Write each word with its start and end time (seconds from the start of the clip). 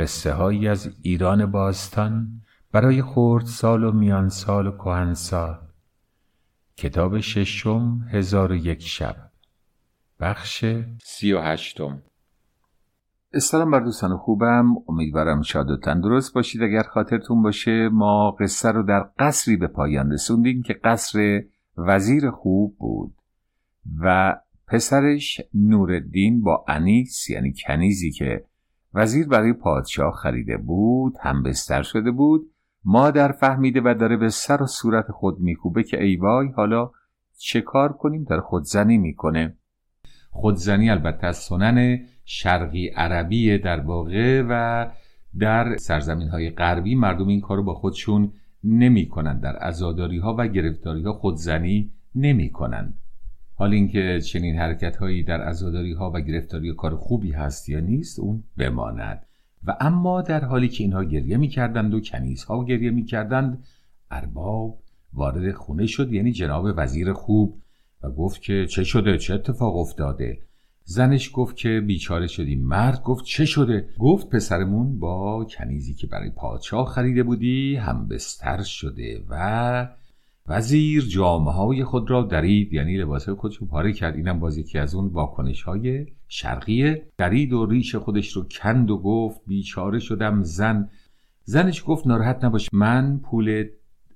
قصه 0.00 0.32
هایی 0.32 0.68
از 0.68 0.90
ایران 1.02 1.46
باستان 1.46 2.28
برای 2.72 3.02
خورد 3.02 3.44
سال 3.44 3.84
و 3.84 3.92
میان 3.92 4.28
سال 4.28 4.66
و 4.66 4.70
کهن 4.70 5.14
سال 5.14 5.58
کتاب 6.76 7.20
ششم 7.20 8.08
هزار 8.12 8.52
و 8.52 8.54
یک 8.54 8.82
شب. 8.82 9.16
بخش 10.20 10.64
سی 11.02 11.32
و 11.32 11.40
هشتم. 11.40 12.02
سلام 13.34 13.70
بر 13.70 13.80
دوستان 13.80 14.16
خوبم 14.16 14.74
امیدوارم 14.88 15.42
شاد 15.42 15.70
و 15.70 15.76
تندرست 15.76 16.34
باشید. 16.34 16.62
اگر 16.62 16.82
خاطرتون 16.82 17.42
باشه 17.42 17.88
ما 17.88 18.30
قصه 18.30 18.70
رو 18.70 18.82
در 18.82 19.10
قصری 19.18 19.56
به 19.56 19.66
پایان 19.66 20.12
رسوندیم 20.12 20.62
که 20.62 20.74
قصر 20.84 21.42
وزیر 21.76 22.30
خوب 22.30 22.76
بود. 22.78 23.14
و 24.00 24.36
پسرش 24.66 25.40
نوردین 25.54 26.40
با 26.40 26.64
انیس 26.68 27.30
یعنی 27.30 27.54
کنیزی 27.66 28.10
که 28.10 28.49
وزیر 28.94 29.28
برای 29.28 29.52
پادشاه 29.52 30.12
خریده 30.12 30.56
بود 30.56 31.14
هم 31.20 31.42
بستر 31.42 31.82
شده 31.82 32.10
بود. 32.10 32.50
مادر 32.84 33.32
فهمیده 33.32 33.80
و 33.84 33.94
داره 34.00 34.16
به 34.16 34.28
سر 34.28 34.62
و 34.62 34.66
صورت 34.66 35.10
خود 35.10 35.40
میکوبه 35.40 35.82
که 35.82 36.02
ای 36.02 36.16
وای 36.16 36.48
حالا 36.48 36.90
چه 37.38 37.60
کار 37.60 37.92
کنیم؟ 37.92 38.24
داره 38.24 38.42
خودزنی 38.42 38.98
می‌کنه. 38.98 39.56
خودزنی 40.30 40.90
البته 40.90 41.26
از 41.26 41.36
سنن 41.36 41.98
شرقی 42.24 42.88
عربی 42.88 43.58
در 43.58 43.80
واقع 43.80 44.42
و 44.48 44.86
در 45.38 45.76
سرزمین 45.76 46.28
های 46.28 46.50
غربی 46.50 46.94
مردم 46.94 47.28
این 47.28 47.40
کارو 47.40 47.62
با 47.62 47.74
خودشون 47.74 48.32
نمی 48.64 49.08
کنند 49.08 49.40
در 49.40 49.56
ازاداری 49.60 50.18
ها 50.18 50.36
و 50.38 50.48
گرفتاری 50.48 51.02
ها 51.02 51.12
خودزنی 51.12 51.92
نمی 52.14 52.50
کنند 52.50 52.98
حال 53.60 53.72
اینکه 53.72 54.20
چنین 54.20 54.58
حرکت 54.58 54.96
هایی 54.96 55.22
در 55.22 55.48
ازاداری 55.48 55.92
ها 55.92 56.10
و 56.14 56.20
گرفتاری 56.20 56.74
کار 56.74 56.96
خوبی 56.96 57.32
هست 57.32 57.68
یا 57.68 57.80
نیست 57.80 58.18
اون 58.18 58.44
بماند. 58.56 59.26
و 59.64 59.76
اما 59.80 60.22
در 60.22 60.44
حالی 60.44 60.68
که 60.68 60.84
اینها 60.84 61.04
گریه 61.04 61.36
می‌کردند 61.36 61.94
و 61.94 62.00
کنیزها 62.00 62.64
گریه 62.64 62.90
می‌کردند 62.90 63.64
ارباب 64.10 64.78
وارد 65.12 65.52
خونه 65.52 65.86
شد 65.86 66.12
یعنی 66.12 66.32
جناب 66.32 66.66
وزیر 66.76 67.12
خوب 67.12 67.58
و 68.02 68.10
گفت 68.10 68.42
که 68.42 68.66
چه 68.66 68.84
شده؟ 68.84 69.18
چه 69.18 69.34
اتفاق 69.34 69.76
افتاده؟ 69.76 70.38
زنش 70.84 71.30
گفت 71.34 71.56
که 71.56 71.82
بیچاره 71.86 72.26
شدی. 72.26 72.56
مرد 72.56 73.02
گفت 73.02 73.24
چه 73.24 73.44
شده؟ 73.44 73.88
گفت 73.98 74.28
پسرمون 74.28 74.98
با 74.98 75.44
کنیزی 75.44 75.94
که 75.94 76.06
برای 76.06 76.30
پادشاه 76.30 76.86
خریده 76.86 77.22
بودی 77.22 77.76
هم 77.76 78.08
بستر 78.08 78.62
شده 78.62 79.24
و 79.28 79.99
وزیر 80.46 81.02
جامعه 81.02 81.52
های 81.52 81.84
خود 81.84 82.10
را 82.10 82.22
درید 82.22 82.72
یعنی 82.72 82.96
لباس 82.96 83.28
خودش 83.28 83.56
رو 83.56 83.66
پاره 83.66 83.92
کرد. 83.92 84.16
اینم 84.16 84.40
باز 84.40 84.58
یکی 84.58 84.78
از 84.78 84.94
اون 84.94 85.06
واکنش 85.06 85.62
های 85.62 86.06
شرقیه 86.28 87.06
درید 87.18 87.52
و 87.52 87.66
ریش 87.66 87.94
خودش 87.94 88.32
رو 88.32 88.46
کند 88.50 88.90
و 88.90 88.98
گفت 88.98 89.40
بیچاره 89.46 89.98
شدم 89.98 90.42
زن. 90.42 90.88
زنش 91.44 91.84
گفت 91.86 92.06
ناراحت 92.06 92.44
نباش 92.44 92.68
من 92.72 93.18
پول 93.18 93.64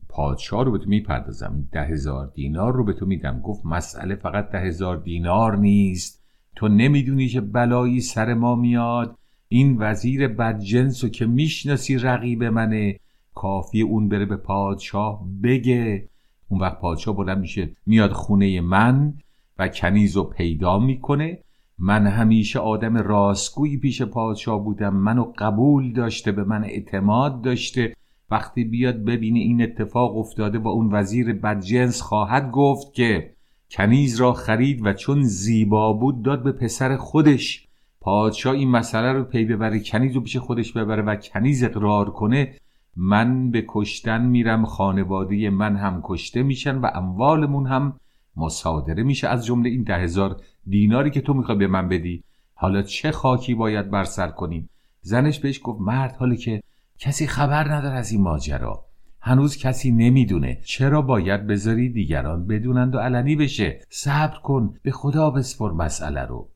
پادشاه 0.08 0.64
رو 0.64 0.72
به 0.72 0.78
تو 0.78 0.88
می‌پردازم. 0.88 1.68
ده 1.72 1.84
هزار 1.84 2.32
دینار 2.34 2.72
رو 2.72 2.84
به 2.84 2.92
تو 2.92 3.06
میدم. 3.06 3.40
گفت 3.40 3.66
مسئله 3.66 4.14
فقط 4.14 4.50
ده 4.50 4.60
هزار 4.60 4.96
دینار 4.96 5.56
نیست. 5.56 6.24
تو 6.56 6.68
نمی‌دونی 6.68 7.28
که 7.28 7.40
بلایی 7.40 8.00
سر 8.00 8.34
ما 8.34 8.54
میاد. 8.54 9.18
این 9.48 9.76
وزیر 9.78 10.28
بدجنس 10.28 11.04
رو 11.04 11.10
که 11.10 11.26
می‌شناسی 11.26 11.98
رقیب 11.98 12.44
منه. 12.44 12.98
کافی 13.34 13.82
اون 13.82 14.08
بره 14.08 14.24
به 14.24 14.36
پادشاه 14.36 15.26
بگه. 15.42 16.08
اون 16.48 16.60
وقت 16.60 16.80
پادشاه 16.80 17.16
بلند 17.16 17.38
میشه 17.38 17.70
میاد 17.86 18.12
خونه 18.12 18.60
من 18.60 19.14
و 19.58 19.68
کنیز 19.68 20.16
رو 20.16 20.24
پیدا 20.24 20.78
می‌کنه. 20.78 21.38
من 21.78 22.06
همیشه 22.06 22.58
آدم 22.58 22.96
راستگویی 22.96 23.76
پیش 23.76 24.02
پادشاه 24.02 24.64
بودم. 24.64 24.94
منو 24.94 25.32
قبول 25.38 25.92
داشته 25.92 26.32
به 26.32 26.44
من 26.44 26.64
اعتماد 26.64 27.42
داشته. 27.42 27.94
وقتی 28.30 28.64
بیاد 28.64 29.04
ببینه 29.04 29.38
این 29.38 29.62
اتفاق 29.62 30.16
افتاده 30.16 30.58
و 30.58 30.68
اون 30.68 30.88
وزیر 30.92 31.32
بدجنس 31.32 32.00
خواهد 32.00 32.50
گفت 32.50 32.94
که 32.94 33.30
کنیز 33.70 34.20
را 34.20 34.32
خرید 34.32 34.86
و 34.86 34.92
چون 34.92 35.22
زیبا 35.22 35.92
بود 35.92 36.22
داد 36.22 36.42
به 36.42 36.52
پسر 36.52 36.96
خودش. 36.96 37.68
پادشاه 38.00 38.54
این 38.54 38.70
مسئله 38.70 39.12
رو 39.12 39.24
پی 39.24 39.44
ببره 39.44 39.80
کنیز 39.80 40.14
رو 40.14 40.20
پیش 40.20 40.36
خودش 40.36 40.72
ببره 40.72 41.02
و 41.02 41.16
کنیز 41.16 41.64
اقرار 41.64 42.10
کنه. 42.10 42.54
من 42.96 43.50
به 43.50 43.64
کشتن 43.68 44.24
میرم 44.24 44.64
خانواده 44.64 45.50
من 45.50 45.76
هم 45.76 46.00
کشته 46.04 46.42
میشن 46.42 46.78
و 46.78 46.90
اموالمون 46.94 47.66
هم 47.66 48.00
مصادره 48.36 49.02
میشه 49.02 49.28
از 49.28 49.46
جمله 49.46 49.70
این 49.70 49.82
ده 49.82 49.96
هزار 49.96 50.40
دیناری 50.66 51.10
که 51.10 51.20
تو 51.20 51.34
می‌خوای 51.34 51.58
به 51.58 51.66
من 51.66 51.88
بدی. 51.88 52.24
حالا 52.54 52.82
چه 52.82 53.12
خاکی 53.12 53.54
باید 53.54 53.90
بر 53.90 54.04
سر 54.04 54.28
کنیم؟ 54.28 54.68
زنش 55.00 55.40
بهش 55.40 55.60
گفت 55.64 55.80
مرد 55.80 56.16
حالی 56.16 56.36
که 56.36 56.62
کسی 56.98 57.26
خبر 57.26 57.72
نداره 57.72 57.96
از 57.96 58.12
این 58.12 58.22
ماجرا. 58.22 58.84
هنوز 59.20 59.56
کسی 59.56 59.90
نمی‌دونه 59.90 60.60
چرا 60.64 61.02
باید 61.02 61.46
بذاری 61.46 61.88
دیگران 61.88 62.46
بدونند 62.46 62.94
و 62.94 62.98
علنی 62.98 63.36
بشه. 63.36 63.80
صبر 63.88 64.38
کن 64.38 64.74
به 64.82 64.90
خدا 64.90 65.30
بسپر 65.30 65.72
مسئله 65.72 66.20
رو. 66.20 66.48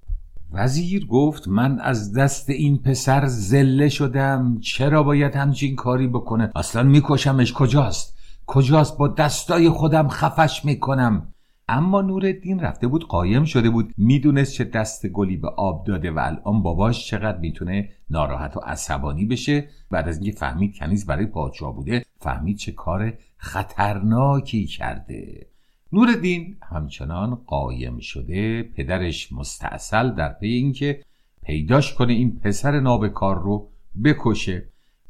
وزیر 0.52 1.06
گفت 1.06 1.48
من 1.48 1.80
از 1.80 2.12
دست 2.12 2.50
این 2.50 2.78
پسر 2.78 3.26
زله 3.26 3.88
شدم 3.88 4.58
چرا 4.60 5.02
باید 5.02 5.36
همچین 5.36 5.76
کاری 5.76 6.06
بکنه؟ 6.06 6.50
اصلا 6.56 6.82
میکشمش. 6.82 7.52
کجاست؟ 7.52 8.18
کجاست؟ 8.46 8.98
با 8.98 9.08
دستای 9.08 9.68
خودم 9.68 10.08
خفش 10.08 10.64
می‌کنم. 10.64 11.34
اما 11.68 12.00
نورالدین 12.00 12.60
رفته 12.60 12.86
بود 12.86 13.06
قایم 13.06 13.44
شده 13.44 13.70
بود. 13.70 13.94
می‌دونست 13.96 14.52
چه 14.52 14.64
دست 14.64 15.06
گلی 15.06 15.36
به 15.36 15.48
آب 15.48 15.86
داده 15.86 16.10
و 16.10 16.18
الان 16.18 16.62
باباش 16.62 17.06
چقدر 17.06 17.38
می‌تونه 17.38 17.88
ناراحت 18.10 18.56
و 18.56 18.60
عصبانی 18.60 19.24
بشه. 19.24 19.68
بعد 19.90 20.08
از 20.08 20.16
اینکه 20.16 20.38
فهمید 20.38 20.76
کنیز 20.78 21.06
برای 21.06 21.26
پادشاه 21.26 21.76
بوده 21.76 22.04
فهمید 22.20 22.56
چه 22.56 22.72
کار 22.72 23.12
خطرناکی 23.36 24.66
کرده. 24.66 25.46
نوردین 25.92 26.56
همچنان 26.62 27.34
قایم 27.34 27.98
شده 27.98 28.62
پدرش 28.62 29.32
مستاصل 29.32 30.10
در 30.10 30.32
پی 30.32 30.46
اینکه 30.46 31.02
پیداش 31.42 31.94
کنه 31.94 32.12
این 32.12 32.40
پسر 32.40 32.80
نابکار 32.80 33.38
رو 33.42 33.70
بکشه. 34.04 34.68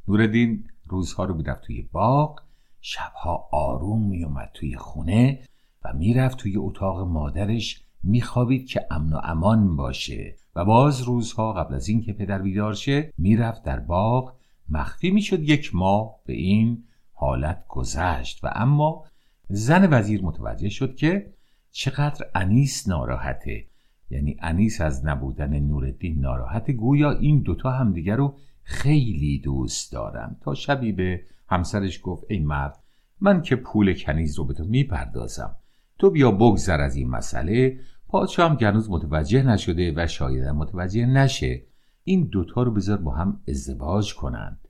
نوردین 0.08 0.64
روزها 0.86 1.24
رو 1.24 1.34
می‌رفت 1.34 1.60
توی 1.60 1.82
باغ 1.82 2.40
شبها 2.80 3.48
آروم 3.52 4.08
میومد 4.08 4.50
توی 4.54 4.76
خونه 4.76 5.40
و 5.84 5.92
می‌رفت 5.92 6.38
توی 6.38 6.56
اتاق 6.56 7.00
مادرش 7.00 7.82
میخوابید 8.02 8.66
که 8.66 8.86
امن 8.90 9.12
و 9.12 9.20
امان 9.22 9.76
باشه. 9.76 10.36
و 10.54 10.64
باز 10.64 11.02
روزها 11.02 11.52
قبل 11.52 11.74
از 11.74 11.88
اینکه 11.88 12.12
پدر 12.12 12.42
بیدار 12.42 12.74
شه 12.74 13.12
می‌رفت 13.18 13.62
در 13.62 13.80
باغ. 13.80 14.32
مخفی 14.68 15.10
می‌شد 15.10 15.42
یک 15.42 15.74
ماه 15.74 16.14
به 16.26 16.32
این 16.32 16.84
حالت 17.12 17.64
گذشت. 17.68 18.44
و 18.44 18.52
اما 18.54 19.04
زن 19.48 19.88
وزیر 19.92 20.22
متوجه 20.22 20.68
شد 20.68 20.96
که 20.96 21.32
چقدر 21.70 22.26
انیس 22.34 22.88
ناراحته. 22.88 23.66
یعنی 24.10 24.36
انیس 24.40 24.80
از 24.80 25.06
نبودن 25.06 25.58
نوردین 25.58 26.20
ناراحته. 26.20 26.72
گویا 26.72 27.10
این 27.10 27.42
دوتا 27.42 27.70
همدیگر 27.70 28.16
رو 28.16 28.36
خیلی 28.62 29.38
دوست 29.38 29.92
دارن. 29.92 30.36
تا 30.40 30.54
شبی 30.54 30.92
به 30.92 31.22
همسرش 31.48 32.00
گفت 32.02 32.24
ای 32.28 32.38
مرد 32.38 32.78
من 33.20 33.42
که 33.42 33.56
پول 33.56 33.94
کنیز 33.94 34.38
رو 34.38 34.44
به 34.44 34.54
تو 34.54 34.64
می‌پردازم. 34.64 35.56
تو 35.98 36.10
بیا 36.10 36.30
بگذر 36.30 36.80
از 36.80 36.96
این 36.96 37.08
مسئله. 37.08 37.80
پادشاه 38.08 38.50
هم 38.50 38.56
گنوز 38.56 38.90
متوجه 38.90 39.42
نشده 39.42 39.92
و 39.96 40.06
شاید 40.06 40.48
متوجه 40.48 41.06
نشه 41.06 41.62
این 42.04 42.28
دوتا 42.32 42.62
رو 42.62 42.70
بذار 42.70 42.96
با 42.96 43.10
هم 43.14 43.40
ازدواج 43.48 44.14
کنند. 44.14 44.67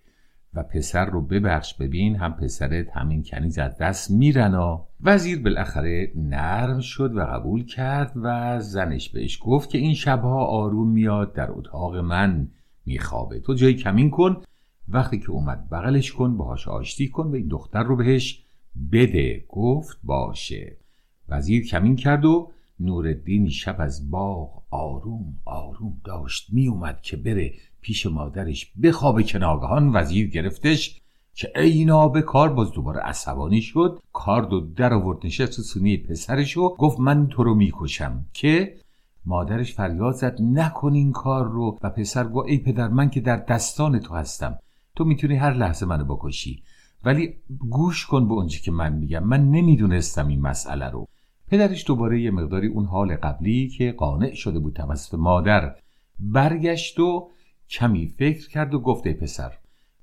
و 0.54 0.62
پسر 0.62 1.04
رو 1.04 1.20
ببخش 1.20 1.75
ببین 1.75 2.16
هم 2.16 2.32
پسرت 2.32 2.97
همین 2.97 3.22
کنیز 3.22 3.59
از 3.59 3.78
دست 3.78 4.10
میرن 4.10 4.54
و 4.54 4.84
وزیر 5.00 5.42
بالاخره 5.42 6.12
نرم 6.16 6.81
شد 6.81 7.16
و 7.16 7.20
قبول 7.20 7.64
کرد 7.64 8.12
و 8.16 8.60
زنش 8.60 9.09
بهش 9.09 9.38
گفت 9.42 9.70
که 9.70 9.78
این 9.78 9.94
شبها 9.94 10.44
آروم 10.47 10.88
میاد 10.88 11.34
در 11.34 11.50
اتاق 11.50 11.97
من 11.97 12.48
میخوابه. 12.86 13.41
تو 13.41 13.54
جای 13.54 13.75
کمین 13.75 14.10
کن. 14.10 14.42
وقتی 14.88 15.19
که 15.19 15.30
اومد 15.30 15.71
بغلش 15.71 16.12
کن 16.12 16.36
باهاش 16.36 16.68
آشتی 16.68 17.09
کن 17.09 17.27
و 17.27 17.34
این 17.34 17.48
دختر 17.48 17.83
رو 17.83 17.97
بهش 17.97 18.44
بده. 18.92 19.44
گفت 19.48 19.98
باشه. 20.04 20.77
وزیر 21.28 21.66
کمین 21.66 21.97
کرد 21.97 22.24
و 22.24 22.53
نوردین 22.80 23.48
شب 23.48 23.77
از 23.78 24.10
باغ 24.10 24.62
آروم 24.71 25.39
آروم 25.44 26.01
داشت 26.04 26.53
میومد 26.53 27.01
که 27.03 27.16
بره 27.16 27.53
پیش 27.80 28.07
مادرش 28.07 28.72
بخوابه 28.83 29.22
که 29.22 29.39
ناگهان 29.39 29.97
وزیر 29.97 30.30
گرفتش 30.30 31.01
که 31.34 31.53
اینا 31.57 32.09
به 32.09 32.22
کار 32.22 32.53
باز 32.53 32.72
دوباره 32.72 33.01
عصبانی 33.01 33.63
شد. 33.63 33.98
کارد 34.13 34.53
و 34.53 34.60
در 34.60 34.92
آورد 34.95 35.27
نشست 35.27 35.60
سونی 35.60 35.97
پسرش 35.97 36.57
و 36.57 36.69
گفت 36.69 37.01
من 37.01 37.27
تو 37.27 37.45
رو 37.45 37.54
می‌کشم. 37.54 38.25
که 38.33 38.77
مادرش 39.27 39.75
فریاد 39.75 40.15
زد 40.15 40.36
نکن 40.42 40.92
این 40.92 41.13
کار 41.13 41.48
رو. 41.48 41.78
و 41.83 41.91
پسر 41.91 42.28
گفت 42.28 42.48
ای 42.48 42.59
پدر 42.59 42.89
من 42.89 43.10
که 43.10 43.21
در 43.21 43.36
دستان 43.36 43.98
تو 43.98 44.15
هستم. 44.15 44.59
تو 44.97 45.04
می‌تونی 45.04 45.36
هر 45.36 45.54
لحظه 45.54 45.86
منو 45.86 46.04
بکشی. 46.04 46.63
ولی 47.04 47.34
گوش 47.59 48.07
کن 48.07 48.28
به 48.28 48.34
اونچه 48.34 48.60
که 48.60 48.71
من 48.71 48.92
میگم. 48.92 49.25
من 49.25 49.51
نمی‌دونستم 49.51 50.28
این 50.28 50.41
مسئله 50.41 50.91
رو. 50.91 51.09
پدرش 51.48 51.86
دوباره 51.86 52.21
یه 52.21 52.30
مقداری 52.30 52.66
اون 52.69 52.84
حال 52.84 53.16
قبلی 53.16 53.69
که 53.69 53.95
قانع 53.98 54.34
شده 54.34 54.59
بود 54.59 54.75
توسط 54.75 55.15
مادر 55.15 55.75
برگشت 56.21 57.01
و 57.01 57.30
کمی 57.70 58.09
فکر 58.09 58.48
کرد 58.48 58.74
و 58.74 58.80
گفت 58.80 59.09
پسر 59.09 59.53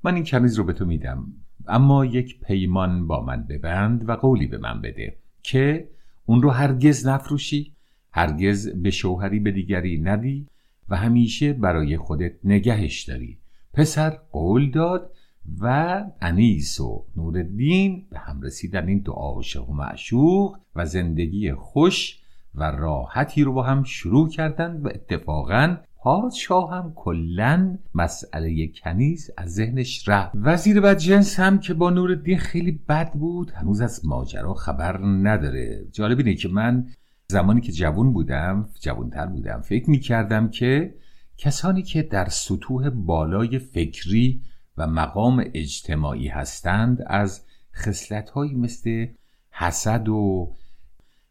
من 0.04 0.16
این 0.16 0.24
کنیز 0.24 0.56
رو 0.56 0.64
به 0.64 0.74
تو 0.74 0.86
میدم 0.86 1.28
اما 1.68 2.06
یک 2.06 2.40
پیمان 2.40 3.08
با 3.08 3.22
من 3.22 3.44
ببند 3.44 4.10
و 4.10 4.16
قولی 4.16 4.48
به 4.48 4.58
من 4.58 4.82
بده 4.82 5.18
که 5.44 5.90
اون 6.26 6.42
رو 6.42 6.50
هرگز 6.50 7.08
نفروشی 7.08 7.76
هرگز 8.12 8.70
به 8.70 8.92
شوهری 8.92 9.40
به 9.40 9.52
دیگری 9.52 10.00
ندی 10.00 10.48
و 10.90 10.96
همیشه 10.96 11.54
برای 11.54 11.98
خودت 11.98 12.34
نگهش 12.44 13.04
داری. 13.04 13.38
پسر 13.74 14.10
قول 14.32 14.72
داد 14.72 15.12
و 15.60 16.04
انیس 16.22 16.80
و 16.80 17.06
نورالدین 17.16 18.06
به 18.10 18.20
هم 18.20 18.42
رسیدن 18.42 18.88
این 18.88 19.00
دو 19.00 19.12
عاشق 19.12 19.70
و 19.70 19.74
معشوق 19.74 20.58
و 20.76 20.86
زندگی 20.86 21.54
خوش 21.54 22.20
و 22.56 22.64
راحتی 22.64 23.44
رو 23.44 23.54
با 23.54 23.64
هم 23.64 23.84
شروع 23.84 24.30
کردند 24.30 24.86
و 24.86 24.88
اتفاقا 24.88 25.78
پادشاه 26.06 26.72
هم 26.72 26.94
کلا 26.96 27.78
مسئله 27.96 28.68
کنیز 28.68 29.32
از 29.38 29.54
ذهنش 29.54 30.10
رفت. 30.10 30.32
وزیر 30.36 30.82
بدجنس 30.82 31.40
هم 31.40 31.60
که 31.60 31.74
با 31.74 31.90
نورالدین 31.90 32.38
خیلی 32.38 32.72
بد 32.72 33.14
بود 33.14 33.52
هنوز 33.52 33.82
از 33.82 34.06
ماجرا 34.06 34.54
خبر 34.54 34.98
نداره. 34.98 35.86
جالب 35.92 36.18
اینه 36.18 36.36
که 36.36 36.48
من 36.48 36.88
زمانی 37.28 37.62
که 37.62 37.72
جوان 37.72 38.14
بودم 38.14 38.70
جوانتر 38.80 39.26
بودم 39.26 39.62
فکر 39.62 39.90
می 39.90 40.00
کردم 40.00 40.50
که 40.50 40.96
کسانی 41.38 41.84
که 41.84 42.02
در 42.02 42.30
سطوح 42.30 42.90
بالای 42.90 43.60
فکری 43.60 44.42
و 44.78 44.88
مقام 44.88 45.44
اجتماعی 45.54 46.28
هستند 46.28 47.04
از 47.08 47.46
خصلتهایی 47.76 48.54
مثل 48.54 49.08
حسد 49.52 50.10
و 50.10 50.56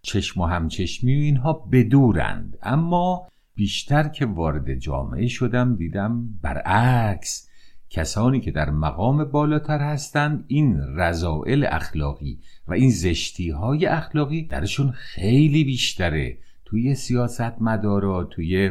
چشم 0.02 0.40
و 0.40 0.44
همچشمی 0.44 1.16
و 1.16 1.22
اینها 1.22 1.52
بدورند. 1.52 2.58
اما 2.62 3.28
بیشتر 3.54 4.08
که 4.08 4.26
وارد 4.26 4.74
جامعه 4.74 5.26
شدم 5.26 5.76
دیدم 5.76 6.38
برعکس 6.42 7.48
کسانی 7.90 8.40
که 8.40 8.50
در 8.50 8.70
مقام 8.70 9.24
بالاتر 9.24 9.78
هستند 9.78 10.44
این 10.48 10.80
رضائل 10.96 11.66
اخلاقی 11.70 12.38
و 12.68 12.72
این 12.72 12.90
زشتی 12.90 13.50
های 13.50 13.86
اخلاقی 13.86 14.46
درشون 14.46 14.90
خیلی 14.90 15.64
بیشتره. 15.64 16.38
توی 16.64 16.94
سیاست 16.94 17.62
مدارا 17.62 18.24
توی 18.24 18.70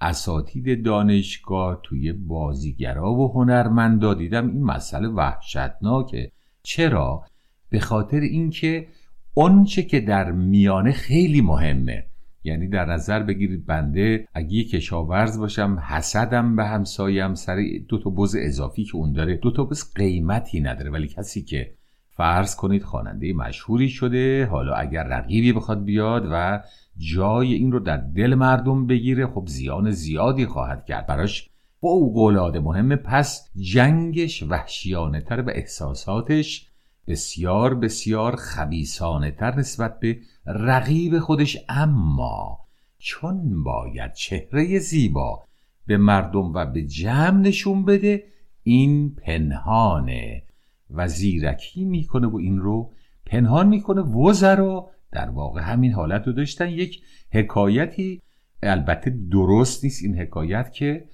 اساتید 0.00 0.84
دانشگاه 0.84 1.80
توی 1.82 2.12
بازیگرا 2.12 3.12
و 3.12 3.32
هنرمندا 3.32 4.14
دیدم 4.14 4.48
این 4.48 4.62
مسئله 4.62 5.08
وحشتناکه 5.08 6.32
چرا؟ 6.62 7.24
به 7.70 7.80
خاطر 7.80 8.20
اینکه 8.20 8.88
آنچه 9.34 9.82
که 9.82 10.00
در 10.00 10.32
میانه 10.32 10.92
خیلی 10.92 11.40
مهمه. 11.40 12.04
یعنی 12.44 12.68
در 12.68 12.84
نظر 12.84 13.22
بگیرید 13.22 13.66
بنده 13.66 14.28
اگه 14.34 14.52
یه 14.52 14.64
کشاورز 14.64 15.38
باشم 15.38 15.78
حسدم 15.88 16.56
به 16.56 16.64
همسایم 16.64 17.34
سر 17.34 17.56
دو 17.88 17.98
تا 17.98 18.10
بز 18.10 18.36
اضافی 18.38 18.84
که 18.84 18.96
اون 18.96 19.12
داره 19.12 19.36
دو 19.36 19.50
تا 19.50 19.64
بز 19.64 19.94
قیمتی 19.94 20.60
نداره 20.60 20.90
ولی 20.90 21.08
کسی 21.08 21.42
که 21.42 21.74
فرض 22.18 22.56
کنید 22.56 22.82
خواننده 22.82 23.32
مشهوری 23.32 23.88
شده 23.88 24.46
حالا 24.46 24.74
اگر 24.74 25.04
رقیبی 25.04 25.52
بخواد 25.52 25.84
بیاد 25.84 26.28
و 26.32 26.62
جای 26.96 27.54
این 27.54 27.72
رو 27.72 27.80
در 27.80 27.96
دل 27.96 28.34
مردم 28.34 28.86
بگیره 28.86 29.26
خب 29.26 29.44
زیان 29.46 29.90
زیادی 29.90 30.46
خواهد 30.46 30.84
کرد. 30.84 31.06
براش 31.06 31.50
العاده 31.82 32.60
مهمه. 32.60 32.96
پس 32.96 33.50
جنگش 33.56 34.42
وحشیانه 34.42 35.20
تر 35.20 35.42
و 35.42 35.50
احساساتش 35.50 36.67
بسیار 37.08 37.74
بسیار 37.74 38.36
خبیسانه 38.36 39.30
تر 39.30 39.56
نسبت 39.56 40.00
به 40.00 40.18
رقیب 40.46 41.18
خودش. 41.18 41.58
اما 41.68 42.58
چون 42.98 43.62
باید 43.62 44.12
چهره 44.12 44.78
زیبا 44.78 45.44
به 45.86 45.96
مردم 45.96 46.52
و 46.54 46.66
به 46.66 46.82
جمع 46.82 47.40
نشون 47.40 47.84
بده 47.84 48.24
این 48.62 49.14
پنهانه. 49.14 50.42
و 50.90 51.08
زیرکی 51.08 51.84
می‌کنه 51.84 52.26
و 52.26 52.36
این 52.36 52.58
رو 52.58 52.92
پنهان 53.26 53.68
می‌کنه. 53.68 54.00
وزرا 54.00 54.90
در 55.12 55.30
واقع 55.30 55.60
همین 55.60 55.92
حالت 55.92 56.26
رو 56.26 56.32
داشتن. 56.32 56.68
یک 56.68 57.02
حکایتی 57.32 58.20
البته 58.62 59.18
درست 59.30 59.84
نیست 59.84 60.04
این 60.04 60.18
حکایت 60.18 60.72
که 60.72 61.04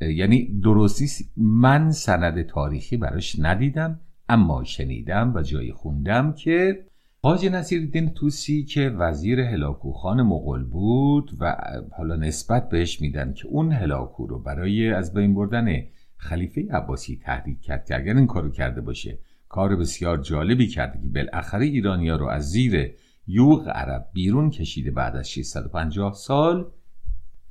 یعنی 0.00 0.60
درست 0.60 1.00
نیست. 1.00 1.32
من 1.36 1.90
سند 1.90 2.42
تاریخی 2.42 2.96
براش 2.96 3.36
ندیدم. 3.38 4.00
اما 4.30 4.64
شنیدم 4.64 5.34
و 5.34 5.42
جایی 5.42 5.72
خوندم 5.72 6.32
که 6.32 6.84
حاج 7.22 7.46
نصیرالدین 7.46 8.10
توسی 8.10 8.64
که 8.64 8.90
وزیر 8.90 9.40
هلاکوخان 9.40 10.22
مغول 10.22 10.64
بود 10.64 11.30
و 11.40 11.56
حالا 11.96 12.16
نسبت 12.16 12.68
بهش 12.68 13.00
میدن 13.00 13.32
که 13.32 13.46
اون 13.46 13.72
هلاکو 13.72 14.26
رو 14.26 14.38
برای 14.38 14.92
از 14.92 15.14
بین 15.14 15.34
بردن 15.34 15.82
خلیفه 16.16 16.68
عباسی 16.70 17.20
تهدید 17.24 17.60
کرد 17.60 17.84
که 17.84 17.96
اگر 17.96 18.16
این 18.16 18.26
کارو 18.26 18.50
کرده 18.50 18.80
باشه 18.80 19.18
کار 19.48 19.76
بسیار 19.76 20.18
جالبی 20.18 20.66
کرده 20.66 21.00
که 21.00 21.08
بالاخره 21.08 21.64
ایرانیا 21.64 22.16
رو 22.16 22.26
از 22.26 22.50
زیر 22.50 22.94
یوغ 23.26 23.68
عرب 23.68 24.06
بیرون 24.12 24.50
کشیده 24.50 24.90
بعد 24.90 25.16
از 25.16 25.30
650 25.30 26.12
سال 26.12 26.70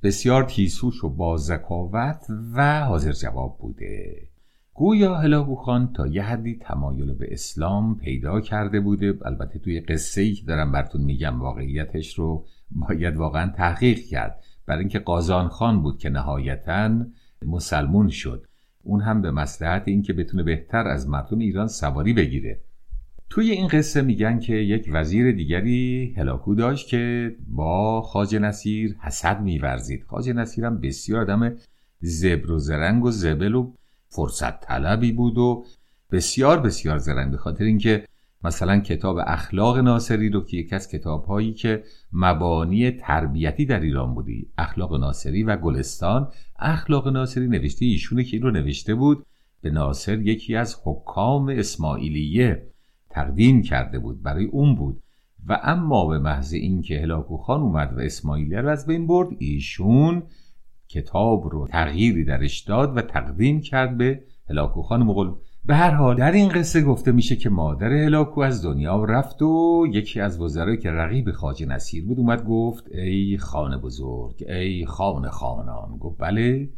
بسیار 0.03 0.43
تیسوش 0.43 1.03
و 1.03 1.09
با 1.09 1.39
و 2.55 2.85
حاضر 2.85 3.11
جواب 3.11 3.57
بوده. 3.57 4.28
گویا 4.79 5.15
هلاکو 5.15 5.55
خان 5.55 5.93
تا 5.93 6.07
یه 6.07 6.23
حدی 6.23 6.55
تمایل 6.61 7.13
به 7.13 7.27
اسلام 7.31 7.97
پیدا 7.97 8.41
کرده 8.41 8.79
بوده. 8.79 9.13
البته 9.25 9.59
توی 9.59 9.79
قصه 9.79 10.21
ای 10.21 10.33
که 10.33 10.45
دارم 10.45 10.71
براتون 10.71 11.01
میگم 11.01 11.41
واقعیتش 11.41 12.19
رو 12.19 12.45
باید 12.71 13.15
واقعا 13.15 13.51
تحقیق 13.57 13.99
کرد. 13.99 14.43
برای 14.65 14.79
اینکه 14.79 14.99
قازان 14.99 15.47
خان 15.47 15.81
بود 15.81 15.97
که 15.97 16.09
نهایتا 16.09 17.05
مسلمون 17.45 18.09
شد. 18.09 18.47
اون 18.83 19.01
هم 19.01 19.21
به 19.21 19.31
مسلحت 19.31 19.83
اینکه 19.85 20.13
بتونه 20.13 20.43
بهتر 20.43 20.87
از 20.87 21.09
مردم 21.09 21.39
ایران 21.39 21.67
سواری 21.67 22.13
بگیره. 22.13 22.59
توی 23.29 23.51
این 23.51 23.67
قصه 23.67 24.01
میگن 24.01 24.39
که 24.39 24.53
یک 24.53 24.89
وزیر 24.93 25.31
دیگری 25.31 26.13
هلاکو 26.17 26.55
داشت 26.55 26.87
که 26.87 27.35
با 27.47 28.01
خاج 28.01 28.35
نصیر 28.35 28.95
حسد 28.99 29.41
میورزید. 29.41 30.03
خاج 30.03 30.29
نصیر 30.29 30.65
هم 30.65 30.81
بسیار 30.81 31.21
آدم 31.21 31.55
زبر 32.01 32.51
و 32.51 32.59
زرنگ 32.59 33.05
و 33.05 33.11
زبل 33.11 33.55
و 33.55 33.71
فرصت 34.09 34.59
طلبی 34.61 35.11
بود 35.11 35.38
و 35.38 35.65
بسیار 36.11 36.59
بسیار 36.59 36.97
زرنگ 36.97 37.31
به 37.31 37.38
خاطر 37.38 37.63
اینکه 37.63 38.06
مثلا 38.44 38.79
کتاب 38.79 39.17
اخلاق 39.27 39.77
ناصری 39.77 40.29
رو 40.29 40.45
که 40.45 40.57
یکی 40.57 40.75
از 40.75 40.88
کتاب 40.88 41.25
هایی 41.25 41.53
که 41.53 41.83
مبانی 42.13 42.91
تربیتی 42.91 43.65
در 43.65 43.79
ایران 43.79 44.13
بودی 44.13 44.47
اخلاق 44.57 45.00
ناصری 45.00 45.44
و 45.44 45.56
گلستان. 45.56 46.31
اخلاق 46.59 47.07
ناصری 47.07 47.47
نوشته 47.47 47.85
ایشونه 47.85 48.23
که 48.23 48.38
این 48.38 48.44
رو 48.44 48.51
نوشته 48.51 48.95
بود 48.95 49.25
به 49.61 49.69
ناصر 49.69 50.19
یکی 50.19 50.56
از 50.56 50.77
حکام 50.83 51.50
اسماعیلیه 51.50 52.68
تقدیم 53.09 53.61
کرده 53.61 53.99
بود 53.99 54.23
برای 54.23 54.45
اون 54.45 54.75
بود. 54.75 55.04
و 55.47 55.59
اما 55.63 56.07
به 56.07 56.19
محض 56.19 56.54
اینکه 56.54 57.01
هلاکو 57.01 57.37
خان 57.37 57.61
اومد 57.61 57.94
و 57.97 57.99
اسماعیلیه 57.99 58.61
رو 58.61 58.69
از 58.69 58.85
بین 58.85 59.07
برد 59.07 59.28
ایشون 59.39 60.23
کتاب 60.89 61.47
رو 61.47 61.67
تغییری 61.67 62.23
درش 62.23 62.59
داد 62.59 62.97
و 62.97 63.01
تقدیم 63.01 63.61
کرد 63.61 63.97
به 63.97 64.23
هلاکو 64.49 64.81
خان 64.81 65.03
مغل 65.03 65.31
به 65.65 65.75
هر 65.75 65.91
حال 65.91 66.15
در 66.15 66.31
این 66.31 66.49
قصه 66.49 66.81
گفته 66.81 67.11
میشه 67.11 67.35
که 67.35 67.49
مادر 67.49 67.93
هلاکو 67.93 68.41
از 68.41 68.65
دنیا 68.65 69.03
رفت 69.03 69.41
و 69.41 69.85
یکی 69.91 70.19
از 70.19 70.41
وزرایی 70.41 70.77
که 70.77 70.91
رقیب 70.91 71.31
خاج 71.31 71.63
نصیر 71.63 72.05
بود 72.05 72.19
اومد 72.19 72.45
گفت 72.45 72.91
ای 72.91 73.37
خانه 73.37 73.77
بزرگ 73.77 74.43
ای 74.47 74.85
خانه 74.85 75.29
خانان. 75.29 75.97
گفت 75.99 76.17
بله. 76.19 76.69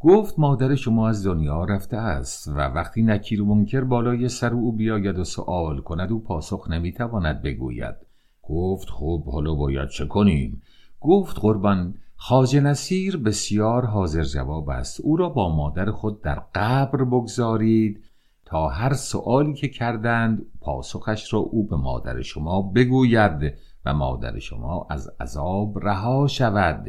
گفت 0.00 0.38
مادر 0.38 0.74
شما 0.74 1.08
از 1.08 1.26
دنیا 1.26 1.64
رفته 1.64 1.96
است 1.96 2.48
و 2.48 2.58
وقتی 2.58 3.02
نکیر 3.02 3.42
و 3.42 3.44
منکر 3.44 3.80
بالای 3.80 4.28
سر 4.28 4.52
او 4.52 4.72
بیاید 4.72 5.18
و 5.18 5.24
سوال 5.24 5.80
کند 5.80 6.12
او 6.12 6.22
پاسخ 6.22 6.70
نمی‌تواند 6.70 7.42
بگوید. 7.42 7.94
گفت 8.42 8.88
خب 8.90 9.24
حالا 9.24 9.54
باید 9.54 9.88
چه 9.88 10.06
کنیم؟ 10.06 10.62
گفت 11.00 11.38
قربان 11.40 11.94
خاج 12.20 12.56
نصیر 12.56 13.16
بسیار 13.16 13.86
حاضر 13.86 14.22
جواب 14.22 14.68
است. 14.70 15.00
او 15.00 15.16
را 15.16 15.28
با 15.28 15.56
مادر 15.56 15.90
خود 15.90 16.22
در 16.22 16.42
قبر 16.54 17.04
بگذارید 17.04 18.04
تا 18.44 18.68
هر 18.68 18.94
سؤالی 18.94 19.54
که 19.54 19.68
کردند 19.68 20.46
پاسخش 20.60 21.32
را 21.32 21.38
او 21.38 21.66
به 21.66 21.76
مادر 21.76 22.22
شما 22.22 22.62
بگوید 22.62 23.54
و 23.84 23.94
مادر 23.94 24.38
شما 24.38 24.86
از 24.90 25.10
عذاب 25.20 25.78
رها 25.78 26.26
شود. 26.26 26.86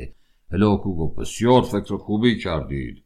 هلاکو 0.51 0.95
گفت 0.95 1.15
بسیار 1.15 1.61
فکر 1.61 1.97
خوبی 1.97 2.39
کردید. 2.39 3.03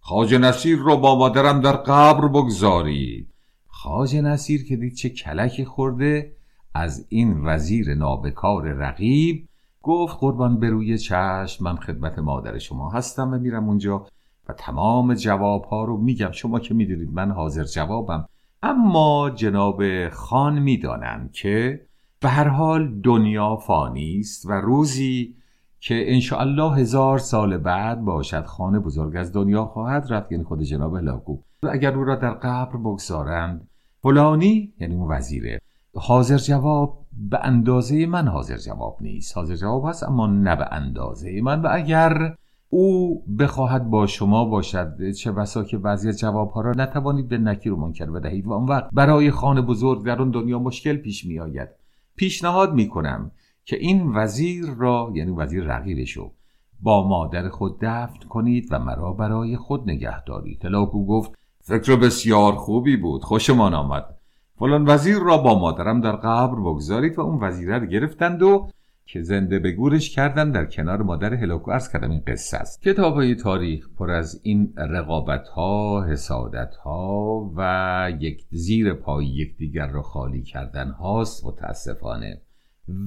خاج 0.00 0.34
نصیر 0.34 0.78
را 0.78 0.96
با 0.96 1.18
مادرم 1.18 1.60
در 1.60 1.76
قبر 1.76 2.28
بگذارید. 2.28 3.34
خاج 3.66 4.16
نصیر 4.16 4.68
که 4.68 4.76
دید 4.76 4.94
چه 4.94 5.08
کلکی 5.08 5.64
خورده 5.64 6.36
از 6.74 7.06
این 7.08 7.46
وزیر 7.46 7.94
نابکار 7.94 8.72
رقیب 8.72 9.49
گفت 9.82 10.16
قربان 10.20 10.60
به 10.60 10.70
روی 10.70 10.98
چشم 10.98 11.64
من 11.64 11.76
خدمت 11.76 12.18
مادر 12.18 12.58
شما 12.58 12.90
هستم 12.90 13.34
و 13.34 13.38
میرم 13.38 13.68
اونجا. 13.68 14.06
و 14.48 14.52
تمام 14.52 15.14
جواب 15.14 15.64
ها 15.64 15.84
رو 15.84 15.96
میگم. 15.96 16.30
شما 16.30 16.60
که 16.60 16.74
می‌دونید 16.74 17.12
من 17.12 17.30
حاضر 17.30 17.64
جوابم. 17.64 18.26
اما 18.62 19.30
جناب 19.30 20.08
خان 20.08 20.58
می‌دانند 20.58 21.32
که 21.32 21.86
به 22.20 22.28
هر 22.28 22.48
حال 22.48 23.00
دنیا 23.00 23.56
فانی 23.56 24.18
است 24.18 24.46
و 24.46 24.52
روزی 24.52 25.34
که 25.80 26.12
انشاءالله 26.14 26.76
هزار 26.76 27.18
سال 27.18 27.58
بعد 27.58 28.00
باشد 28.00 28.44
خانه 28.44 28.78
بزرگ 28.78 29.16
از 29.16 29.32
دنیا 29.32 29.64
خواهد 29.64 30.12
رفت 30.12 30.32
یعنی 30.32 30.44
خود 30.44 30.62
جناب 30.62 30.96
هلاکو 30.96 31.36
اگر 31.62 31.94
او 31.94 32.04
را 32.04 32.16
در 32.16 32.30
قبر 32.30 32.76
بگذارند 32.76 33.68
فلانی 34.02 34.72
یعنی 34.80 34.94
اون 34.94 35.10
وزیره 35.10 35.60
حاضر 35.94 36.36
جواب 36.36 36.99
به 37.12 37.38
اندازه 37.42 38.06
من 38.06 38.28
حاضر 38.28 38.56
جواب 38.56 38.96
نیست. 39.00 39.36
حاضر 39.36 39.54
جواب 39.54 39.88
هست 39.88 40.02
اما 40.02 40.26
نه 40.26 40.56
به 40.56 40.66
اندازه 40.72 41.40
من. 41.42 41.62
و 41.62 41.68
اگر 41.72 42.34
او 42.68 43.22
بخواهد 43.38 43.90
با 43.90 44.06
شما 44.06 44.44
باشد 44.44 45.10
چه 45.12 45.32
بسا 45.32 45.64
که 45.64 45.78
بعضی 45.78 46.08
از 46.08 46.18
جوابها 46.18 46.60
را 46.60 46.72
نتوانید 46.72 47.28
به 47.28 47.38
نکیر 47.38 47.72
و 47.72 47.76
منکر 47.76 48.06
بدهید. 48.06 48.46
و 48.46 48.52
اون 48.52 48.68
وقت 48.68 48.90
برای 48.92 49.30
خانه 49.30 49.62
بزرگ 49.62 50.04
در 50.04 50.18
اون 50.18 50.30
دنیا 50.30 50.58
مشکل 50.58 50.96
پیش 50.96 51.24
می 51.24 51.40
آید 51.40 51.68
پیشنهاد 52.16 52.74
می 52.74 52.88
کنم 52.88 53.30
که 53.64 53.76
این 53.76 54.12
وزیر 54.14 54.66
را 54.78 55.12
یعنی 55.14 55.30
وزیر 55.30 55.64
رقیبشو 55.64 56.32
با 56.80 57.08
مادر 57.08 57.48
خود 57.48 57.78
دفن 57.80 58.28
کنید 58.28 58.68
و 58.70 58.78
مرا 58.78 59.12
برای 59.12 59.56
خود 59.56 59.90
نگه 59.90 60.24
دارید 60.24 60.60
تلاکو 60.60 61.06
گفت 61.06 61.32
فکر 61.62 61.96
بسیار 61.96 62.52
خوبی 62.52 62.96
بود. 62.96 63.24
خوشمان 63.24 63.74
آمد. 63.74 64.19
فلان 64.60 64.84
وزیر 64.88 65.18
را 65.18 65.38
با 65.38 65.58
مادرم 65.58 66.00
در 66.00 66.12
قبر 66.12 66.54
بگذارید 66.54 67.18
و 67.18 67.20
اون 67.20 67.38
وزیره 67.44 67.78
رو 67.78 67.86
گرفتند 67.86 68.42
و 68.42 68.68
که 69.06 69.22
زنده 69.22 69.58
به 69.58 69.72
گورش 69.72 70.10
کردن 70.10 70.50
در 70.50 70.64
کنار 70.64 71.02
مادر 71.02 71.34
هلاکو 71.34 71.70
ارز 71.70 71.92
کردم 71.92 72.10
این 72.10 72.22
قصه 72.26 72.56
است. 72.56 72.82
کتاب 72.82 73.14
های 73.14 73.34
تاریخ 73.34 73.88
پر 73.98 74.10
از 74.10 74.40
این 74.42 74.72
رقابت 74.76 75.48
ها 75.48 76.06
حسادت 76.10 76.74
ها 76.74 77.52
و 77.56 78.12
یک 78.20 78.46
زیر 78.50 78.94
پای 78.94 79.26
یکدیگر 79.26 79.86
را 79.86 80.02
خالی 80.02 80.42
کردن 80.42 80.90
هاست 80.90 81.46
متاسفانه. 81.46 82.40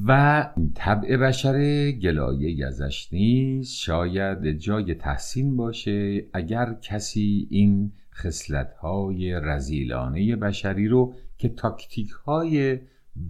و 0.07 0.49
طبع 0.75 1.17
بشر 1.17 1.91
گلایه 1.91 2.67
ازش 2.67 3.09
نیست. 3.11 3.75
شاید 3.75 4.51
جای 4.51 4.95
تحسین 4.95 5.57
باشه 5.57 6.25
اگر 6.33 6.73
کسی 6.81 7.47
این 7.51 7.91
خسلت 8.13 8.73
های 8.73 9.39
رزیلانه 9.43 10.35
بشری 10.35 10.87
رو 10.87 11.13
که 11.43 11.49
تاکتیک 11.49 12.09
های 12.09 12.79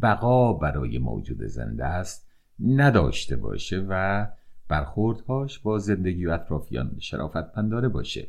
بقا 0.01 0.53
برای 0.53 0.97
موجود 0.97 1.43
زنده 1.43 1.85
است 1.85 2.29
نداشته 2.59 3.35
باشه 3.35 3.85
و 3.89 4.25
برخوردهاش 4.69 5.59
با 5.59 5.77
زندگی 5.77 6.25
و 6.25 6.31
اطرافیان 6.31 6.99
شرافت 6.99 7.53
پنداره 7.53 7.87
باشه. 7.89 8.27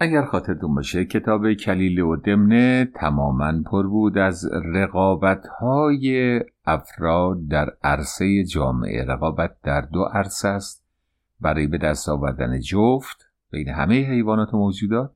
اگر 0.00 0.24
خاطرتون 0.24 0.74
باشه 0.74 1.04
کتاب 1.04 1.52
کلیل 1.52 2.00
و 2.00 2.16
دمنه 2.16 2.84
تماما 2.94 3.62
پر 3.66 3.86
بود 3.86 4.18
از 4.18 4.50
رقابت 4.74 5.46
های 5.46 6.40
افراد 6.64 7.46
در 7.48 7.70
عرصه 7.82 8.44
جامعه. 8.44 9.04
رقابت 9.04 9.56
در 9.62 9.80
دو 9.80 10.02
عرصه 10.02 10.48
است. 10.48 10.84
برای 11.40 11.66
به 11.66 11.78
دست 11.78 12.08
آوردن 12.08 12.60
جفت 12.60 13.26
بین 13.50 13.68
همه 13.68 13.94
حیوانات 13.94 14.54
و 14.54 14.58
موجودات 14.58 15.12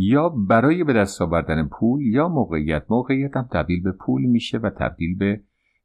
یا 0.00 0.28
برای 0.28 0.84
به 0.84 0.92
دست 0.92 1.22
آوردن 1.22 1.68
پول 1.68 2.02
یا 2.02 2.28
موقعیت. 2.28 2.84
موقعیت 2.90 3.36
هم 3.36 3.48
تبدیل 3.52 3.82
به 3.82 3.92
پول 3.92 4.22
میشه 4.22 4.58
و 4.58 4.70
تبدیل 4.70 5.18
به 5.18 5.40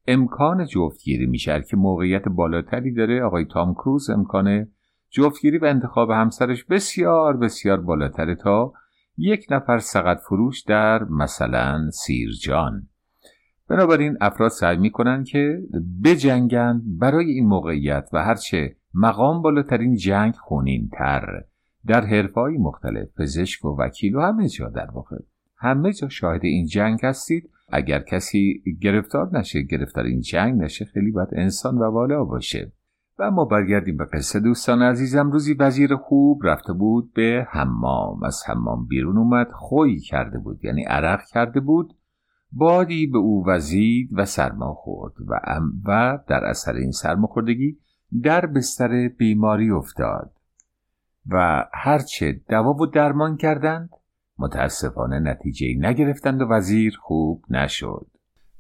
امکان 0.08 0.66
جفتگیری 0.66 1.26
میشه. 1.26 1.64
که 1.70 1.78
موقعیت 1.78 2.28
بالاتری 2.28 2.94
داره. 2.94 3.24
آقای 3.24 3.46
تام 3.46 3.74
کروز 3.74 4.10
امکان 4.10 4.68
جفتگیری 5.10 5.58
و 5.58 5.66
انتخاب 5.66 6.12
همسرش 6.12 6.64
بسیار 6.64 7.38
بسیار 7.38 7.82
بالاتره 7.82 8.36
تا 8.36 8.74
یک 9.18 9.46
نفر 9.52 9.78
سقط 9.78 10.18
فروش 10.30 10.62
در 10.62 11.04
مثلا 11.04 11.90
سیرجان. 11.90 12.88
بنابراین 13.70 14.18
افراد 14.22 14.52
سعی 14.52 14.78
می‌کنن 14.78 15.24
که 15.24 15.60
بجنگند 16.04 17.00
برای 17.00 17.32
این 17.32 17.48
موقعیت 17.48 18.10
و 18.14 18.24
هرچه 18.24 18.76
مقام 18.94 19.42
بالاترین 19.42 19.96
جنگ 19.96 20.36
خونین 20.36 20.90
تر 20.98 21.44
در 21.88 22.06
حرفهای 22.06 22.58
مختلف 22.58 23.08
پزشک 23.18 23.66
و 23.66 23.76
وکیل 23.80 24.16
و 24.16 24.22
همه 24.22 24.50
جا 24.50 24.70
در 24.70 24.92
واقع. 24.92 25.18
همه 25.58 25.94
جا 25.94 26.10
شاهد 26.10 26.44
این 26.44 26.66
جنگ 26.66 27.00
هستید. 27.04 27.50
اگر 27.70 28.00
کسی 28.00 28.64
گرفتار 28.82 29.38
نشه 29.38 29.62
گرفتار 29.62 30.04
این 30.04 30.22
جنگ 30.22 30.62
نشه 30.62 30.86
خیلی 30.86 31.12
باید 31.12 31.30
انسان 31.32 31.78
و 31.78 31.84
والا 31.84 32.24
باشه. 32.24 32.72
و 33.20 33.32
ما 33.32 33.46
برگردیم 33.46 33.98
به 33.98 34.06
قصه 34.06 34.40
دوستان 34.40 34.82
عزیزم. 34.82 35.32
روزی 35.32 35.54
وزیر 35.54 35.96
خوب 35.96 36.42
رفته 36.44 36.74
بود 36.74 37.14
به 37.14 37.48
حمام. 37.50 38.24
از 38.24 38.44
حمام 38.48 38.86
بیرون 38.88 39.18
اومد 39.18 39.52
خوی 39.52 40.00
کرده 40.00 40.40
بود 40.40 40.66
یعنی 40.66 40.84
عرق 40.84 41.22
کرده 41.26 41.60
بود. 41.60 41.94
بادی 42.52 43.08
به 43.08 43.18
او 43.18 43.48
وزید 43.48 44.10
و 44.12 44.26
سرما 44.26 44.74
خورد 44.74 45.14
و, 45.28 45.40
و 45.86 46.20
در 46.28 46.46
اثر 46.46 46.74
این 46.74 46.92
سرماخوردگی 46.92 47.78
در 48.24 48.46
بستر 48.46 49.08
بیماری 49.08 49.70
افتاد. 49.70 50.32
و 51.30 51.66
هرچه 51.74 52.42
دوا 52.50 52.74
و 52.74 52.86
درمان 52.86 53.38
کردند 53.38 53.90
متاسفانه 54.38 55.20
نتیجه 55.20 55.76
نگرفتند 55.80 56.42
و 56.42 56.46
وزیر 56.46 56.98
خوب 57.02 57.44
نشد. 57.50 58.08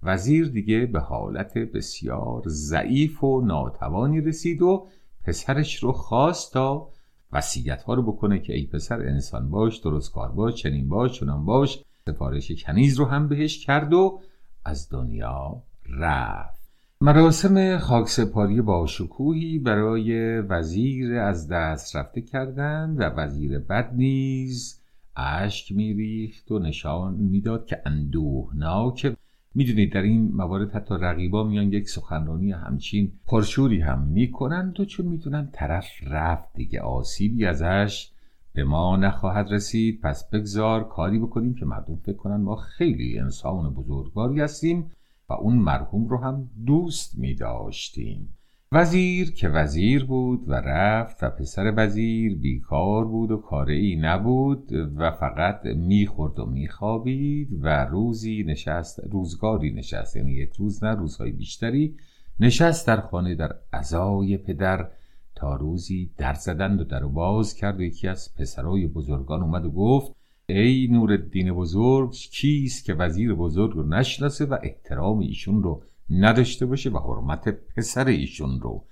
وزیر 0.04 0.48
دیگه 0.48 0.86
به 0.86 1.00
حالت 1.00 1.58
بسیار 1.58 2.44
ضعیف 2.48 3.24
و 3.24 3.42
ناتوانی 3.42 4.22
رسید 4.22 4.62
و 4.62 4.88
پسرش 5.24 5.84
رو 5.84 5.92
خواست 5.92 6.54
تا 6.54 6.90
وسیعت 7.32 7.84
ها 7.84 7.94
رو 7.94 8.04
بکنه 8.04 8.40
که 8.40 8.54
ای 8.54 8.68
پسر 8.68 9.02
انسان 9.02 9.50
باش 9.50 9.78
درست 9.78 10.14
کار 10.14 10.32
باش 10.32 10.56
چنین 10.56 10.90
باش 10.90 11.20
چنان 11.20 11.46
باش. 11.46 11.84
سفارش 12.06 12.52
کنیز 12.66 13.00
رو 13.00 13.06
هم 13.06 13.28
بهش 13.28 13.66
کرد 13.66 13.94
و 13.94 14.22
از 14.66 14.90
دنیا 14.90 15.64
رفت. 16.00 16.63
مراسم 17.04 17.78
خاکسپاری 17.78 18.62
با 18.62 18.86
شکوهی 18.88 19.60
برای 19.60 20.40
وزیر 20.40 21.14
از 21.14 21.48
دست 21.48 21.96
رفته 21.96 22.22
کردند 22.22 23.00
و 23.00 23.04
وزیر 23.04 23.60
بد 23.60 23.94
نیز 23.94 24.82
اشک 25.16 25.72
میریخت 25.72 26.52
و 26.52 26.60
نشان 26.60 27.14
می‌داد 27.14 27.66
که 27.66 27.82
اندوهناک. 27.86 29.16
می‌دونید 29.56 29.94
در 29.94 30.02
این 30.02 30.32
موارد 30.34 30.72
حتی 30.72 30.96
رقیبا 31.00 31.44
میان 31.44 31.74
یک 31.74 31.90
سخنرانی 31.90 32.52
همچین 32.52 33.12
پرشوری 33.28 33.82
هم 33.82 34.02
می‌کنند 34.02 34.80
و 34.80 34.86
چون 34.86 35.06
می‌دونن 35.06 35.50
طرف 35.54 35.88
رفت 36.08 36.54
دیگه 36.54 36.82
آسیبی 36.82 37.46
ازش 37.46 38.12
به 38.54 38.64
ما 38.64 38.98
نخواهد 38.98 39.52
رسید. 39.52 40.02
پس 40.02 40.30
بگذار 40.30 40.84
کاری 40.84 41.20
بکنیم 41.20 41.56
که 41.56 41.66
مردم 41.66 41.96
فکر 41.96 42.18
کنن 42.18 42.36
ما 42.36 42.56
خیلی 42.56 43.20
انسان 43.20 43.74
بزرگواری 43.74 44.42
هستیم. 44.42 44.92
و 45.30 45.34
اون 45.34 45.56
مرحوم 45.56 46.08
رو 46.08 46.18
هم 46.18 46.50
دوست 46.66 47.18
می 47.18 47.36
داشتیم 47.36 48.38
وزیر 48.76 49.34
که 49.34 49.50
وزیر 49.50 50.06
بود 50.06 50.50
و 50.50 50.54
رفت 50.54 51.24
و 51.24 51.30
پسر 51.30 51.74
وزیر 51.78 52.36
بیکار 52.36 53.06
بود 53.06 53.32
و 53.32 53.38
کاری 53.38 53.96
نبود 54.02 54.72
و 54.96 55.12
فقط 55.12 55.66
می‌خورد 55.66 56.40
و 56.40 56.46
میخوابید 56.46 57.50
و 57.62 57.86
روزی 57.86 58.44
نشست 58.48 59.00
روزگاری 59.12 59.74
نشست. 59.74 60.16
یعنی 60.16 60.32
یک 60.32 60.54
روز 60.54 60.84
نه 60.84 60.96
روزهای 60.96 61.32
بیشتری 61.32 61.96
نشست 62.40 62.88
در 62.88 63.02
خانه 63.02 63.36
در 63.36 63.56
ازای 63.72 64.38
پدر 64.38 64.90
تا 65.36 65.56
روزی 65.56 66.12
در 66.18 66.34
زدند 66.34 66.82
و 66.82 66.84
در 66.84 67.06
باز 67.06 67.54
کرد. 67.54 67.80
و 67.80 67.82
یکی 67.82 68.08
از 68.08 68.36
پسرای 68.36 68.88
بزرگان 68.88 69.44
اومد 69.44 69.66
و 69.66 69.72
گفت 69.72 70.16
ای 70.56 70.88
نور 70.92 71.12
الدین 71.12 71.54
بزرگ 71.54 72.12
کیست 72.12 72.86
که 72.86 72.94
وزیر 72.94 73.34
بزرگ 73.34 73.72
رو 73.72 73.84
نشناسه 73.84 74.46
و 74.46 74.58
احترام 74.64 75.20
ایشون 75.20 75.64
رو 75.64 75.84
نداشته 76.10 76.66
باشه 76.66 76.90
و 76.90 76.98
حرمت 76.98 77.50
پسر 77.50 78.08
ایشون 78.08 78.60
رو؟ 78.62 78.84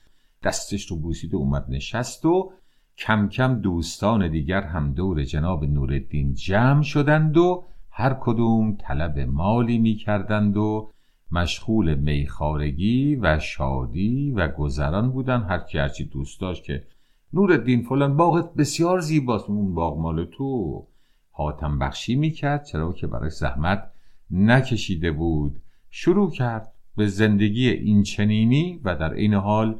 دستش 0.43 0.91
رو 0.91 0.97
بوسید 0.97 1.33
و 1.33 1.37
اومد 1.37 1.65
نشست 1.69 2.25
و 2.25 2.51
کم 2.97 3.29
کم 3.29 3.61
دوستان 3.61 4.31
دیگر 4.31 4.61
هم 4.61 4.93
دور 4.93 5.23
جناب 5.23 5.65
نوردین 5.65 6.33
جمع 6.33 6.81
شدند 6.81 7.37
و 7.37 7.63
هر 7.89 8.17
کدوم 8.21 8.77
طلب 8.79 9.19
مالی 9.19 9.77
می 9.77 9.95
کردند 9.95 10.57
و 10.57 10.91
مشغول 11.31 11.95
میخارگی 11.95 13.15
و 13.15 13.39
شادی 13.39 14.31
و 14.31 14.47
گذران 14.47 15.11
بودن 15.11 15.41
هر 15.41 15.59
کی 15.59 15.77
هرچی 15.77 16.05
دوست 16.05 16.41
داشت 16.41 16.63
که 16.63 16.83
نوردین 17.33 17.81
فلان 17.81 18.17
باغت 18.17 18.53
بسیار 18.53 18.99
زیباست 18.99 19.49
اون 19.49 19.73
باغ 19.73 19.97
مال 19.97 20.25
تو. 20.25 20.87
حاتم 21.31 21.79
بخشی 21.79 22.15
می‌کرد 22.15 22.65
چرا 22.65 22.93
که 22.93 23.07
برای 23.07 23.29
زحمت 23.29 23.91
نکشیده 24.31 25.11
بود. 25.11 25.61
شروع 25.89 26.31
کرد 26.31 26.71
به 26.97 27.07
زندگی 27.07 27.69
این 27.69 28.03
چنینی 28.03 28.79
و 28.83 28.95
در 28.95 29.13
این 29.13 29.33
حال 29.33 29.79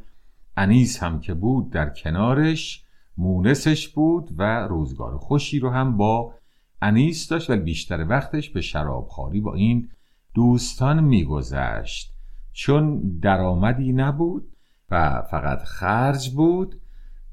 انیس 0.58 1.03
هم 1.03 1.20
که 1.20 1.34
بود 1.34 1.70
در 1.70 1.89
کنارش 1.89 2.84
مونسش 3.17 3.88
بود 3.88 4.29
و 4.38 4.67
روزگار 4.67 5.17
خوشی 5.17 5.60
رو 5.60 5.70
هم 5.70 5.98
با 5.98 6.34
انیس 6.81 7.27
داشت 7.27 7.50
و 7.50 7.58
بیشتر 7.58 8.05
وقتش 8.10 8.50
به 8.50 8.62
شرابخوری 8.62 9.41
با 9.41 9.53
این 9.53 9.89
دوستان 10.34 11.03
میگذشت. 11.03 12.13
چون 12.53 13.01
درآمدی 13.22 13.93
نبود 13.93 14.51
و 14.91 15.22
فقط 15.31 15.63
خرج 15.63 16.29
بود 16.29 16.81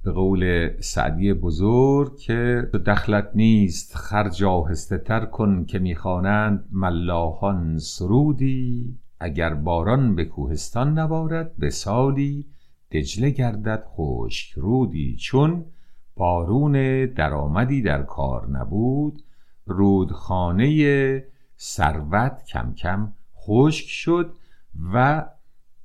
به 0.05 0.13
قول 0.13 0.71
سعدی 0.81 1.33
بزرگ 1.33 2.17
که 2.17 2.69
دخلت 2.87 3.31
نیست 3.35 3.97
خرج 3.97 4.45
آهسته 4.45 4.99
تر 4.99 5.25
کن 5.25 5.65
که 5.65 5.79
می‌خوانند 5.79 6.65
ملاحان 6.73 7.79
سرودی. 7.79 8.99
اگر 9.21 9.55
باران 9.55 10.15
به 10.15 10.25
کوهستان 10.25 10.99
نبارد 10.99 11.57
به 11.57 11.71
سالی 11.71 12.47
دجله 12.93 13.31
گردد 13.31 13.85
خشک 13.87 14.53
رودی. 14.53 15.17
چون 15.17 15.65
بارون 16.17 17.07
درآمدی 17.07 17.83
در 17.83 18.03
کار 18.03 18.51
نبود 18.51 19.23
رودخانه 19.67 21.25
ثروت 21.59 22.45
کم 22.49 22.75
کم 22.75 23.13
خشک 23.37 23.89
شد 23.89 24.35
و 24.93 25.27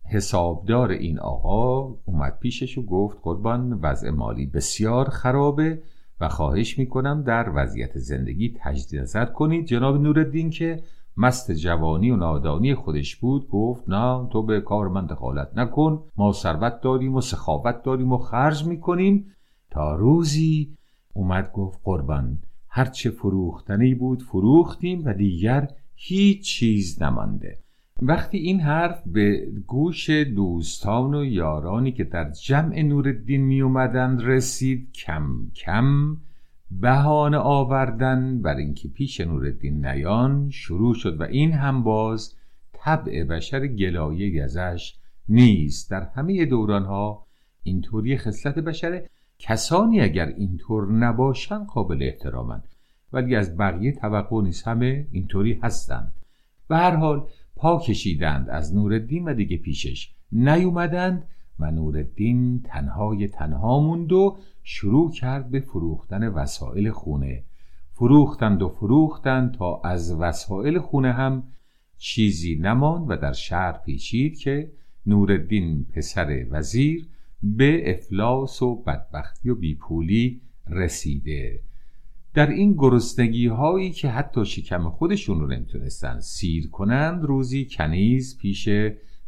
حسابدار 0.05 0.91
این 0.91 1.19
آقا 1.19 1.95
اومد 2.05 2.37
پیشش 2.39 2.77
و 2.77 2.81
گفت 2.81 3.17
قربان 3.21 3.73
وضع 3.73 4.09
مالی 4.09 4.45
بسیار 4.45 5.09
خرابه 5.09 5.81
و 6.19 6.29
خواهش 6.29 6.79
می‌کنم 6.79 7.23
در 7.23 7.51
وضعیت 7.55 7.97
زندگی 7.97 8.53
تجدید 8.59 8.99
نظر 8.99 9.25
کنید. 9.25 9.65
جناب 9.65 10.01
نورالدین 10.01 10.49
که 10.49 10.83
مست 11.17 11.51
جوانی 11.51 12.11
و 12.11 12.15
نادانی 12.15 12.75
خودش 12.75 13.15
بود 13.15 13.47
گفت 13.49 13.89
نه 13.89 14.27
تو 14.31 14.43
به 14.43 14.61
کار 14.61 14.87
من 14.87 15.05
دخالت 15.05 15.49
نکن 15.55 16.03
ما 16.17 16.31
ثروت 16.31 16.81
داریم 16.81 17.15
و 17.15 17.21
سخاوت 17.21 17.83
داریم 17.83 18.13
و 18.13 18.17
خرج 18.17 18.65
می‌کنیم. 18.65 19.25
تا 19.71 19.95
روزی 19.95 20.77
اومد 21.13 21.51
گفت 21.51 21.79
قربان 21.83 22.37
هرچه 22.69 23.09
فروختنی 23.09 23.95
بود 23.95 24.21
فروختیم 24.21 25.01
و 25.05 25.13
دیگر 25.13 25.67
هیچ 25.95 26.45
چیز 26.45 27.01
نمانده. 27.01 27.62
وقتی 28.05 28.37
این 28.37 28.59
حرف 28.59 29.03
به 29.05 29.47
گوش 29.67 30.09
دوستان 30.09 31.15
و 31.15 31.25
یارانی 31.25 31.91
که 31.91 32.03
در 32.03 32.31
جمع 32.31 32.81
نورالدین 32.81 33.41
می 33.41 33.61
اومدند 33.61 34.21
رسید 34.23 34.91
کم 34.91 35.27
کم 35.55 36.17
بهانه 36.71 37.37
آوردن 37.37 38.41
بر 38.41 38.55
اینکه 38.55 38.87
پیش 38.87 39.21
نورالدین 39.21 39.85
نیان 39.85 40.49
شروع 40.49 40.95
شد 40.95 41.21
و 41.21 41.23
این 41.23 41.51
هم 41.53 41.83
باز 41.83 42.35
طبع 42.73 43.23
بشر 43.23 43.67
گلایه 43.67 44.43
ازش 44.43 44.95
نیست. 45.29 45.91
در 45.91 46.07
همه 46.15 46.45
دوران 46.45 46.85
ها 46.85 47.25
اینطوری 47.63 48.17
خصلت 48.17 48.59
بشره 48.59 49.09
کسانی 49.39 50.01
اگر 50.01 50.27
اینطور 50.27 50.91
نباشن 50.91 51.63
قابل 51.63 52.03
احترامند 52.03 52.67
ولی 53.13 53.35
از 53.35 53.57
بقیه 53.57 53.91
توقع 53.91 54.41
نیست 54.41 54.67
همه 54.67 55.07
اینطوری 55.11 55.59
هستند. 55.63 56.13
به 56.67 56.77
هر 56.77 56.95
حال 56.95 57.27
پا 57.63 57.79
کشیدند 57.79 58.49
از 58.49 58.75
نورالدین 58.75 59.27
و 59.27 59.33
دیگه 59.33 59.57
پیشش 59.57 60.11
نیومدند 60.31 61.27
و 61.59 61.71
نورالدین 61.71 62.61
تنهای 62.61 63.27
تنها 63.27 63.79
موند 63.79 64.11
و 64.11 64.37
شروع 64.63 65.11
کرد 65.11 65.51
به 65.51 65.59
فروختن 65.59 66.27
وسایل 66.27 66.91
خونه. 66.91 67.43
فروختند 67.93 68.61
و 68.61 68.69
فروختند 68.69 69.53
تا 69.53 69.81
از 69.83 70.11
وسایل 70.11 70.79
خونه 70.79 71.11
هم 71.11 71.43
چیزی 71.97 72.55
نماند 72.55 73.09
و 73.09 73.17
در 73.17 73.33
شهر 73.33 73.77
پیچید 73.85 74.37
که 74.37 74.71
نورالدین 75.05 75.85
پسر 75.93 76.45
وزیر 76.49 77.07
به 77.43 77.91
افلاس 77.91 78.61
و 78.61 78.75
بدبختی 78.75 79.49
و 79.49 79.55
بیپولی 79.55 80.41
رسیده. 80.69 81.59
در 82.33 82.49
این 82.49 82.73
گرسنگی 82.73 83.47
هایی 83.47 83.91
که 83.91 84.09
حتی 84.09 84.45
شکم 84.45 84.89
خودشون 84.89 85.39
رو 85.39 85.47
نمی‌تونستن 85.47 86.19
سیر 86.19 86.69
کنند 86.69 87.23
روزی 87.23 87.67
کنیز 87.71 88.37
پیش 88.37 88.69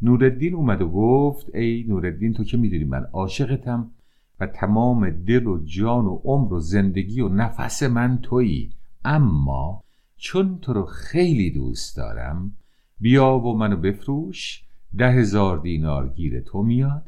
نورالدین 0.01 0.55
اومد 0.55 0.81
و 0.81 0.89
گفت 0.89 1.55
ای 1.55 1.85
نورالدین 1.88 2.33
تو 2.33 2.43
که 2.43 2.57
می‌دونی 2.57 2.83
من 2.83 3.03
عاشقتم 3.13 3.91
و 4.39 4.47
تمام 4.47 5.09
دل 5.09 5.47
و 5.47 5.63
جان 5.63 6.05
و 6.05 6.21
عمر 6.24 6.53
و 6.53 6.59
زندگی 6.59 7.21
و 7.21 7.29
نفس 7.29 7.83
من 7.83 8.19
تویی. 8.21 8.71
اما 9.05 9.83
چون 10.17 10.59
تو 10.62 10.74
رو 10.74 10.85
خیلی 10.85 11.51
دوست 11.51 11.97
دارم 11.97 12.51
بیا 13.00 13.39
و 13.39 13.57
منو 13.57 13.77
بفروش 13.77 14.63
ده 14.97 15.12
هزار 15.12 15.57
دینار 15.57 16.09
گیر 16.09 16.41
تو 16.41 16.63
میاد 16.63 17.05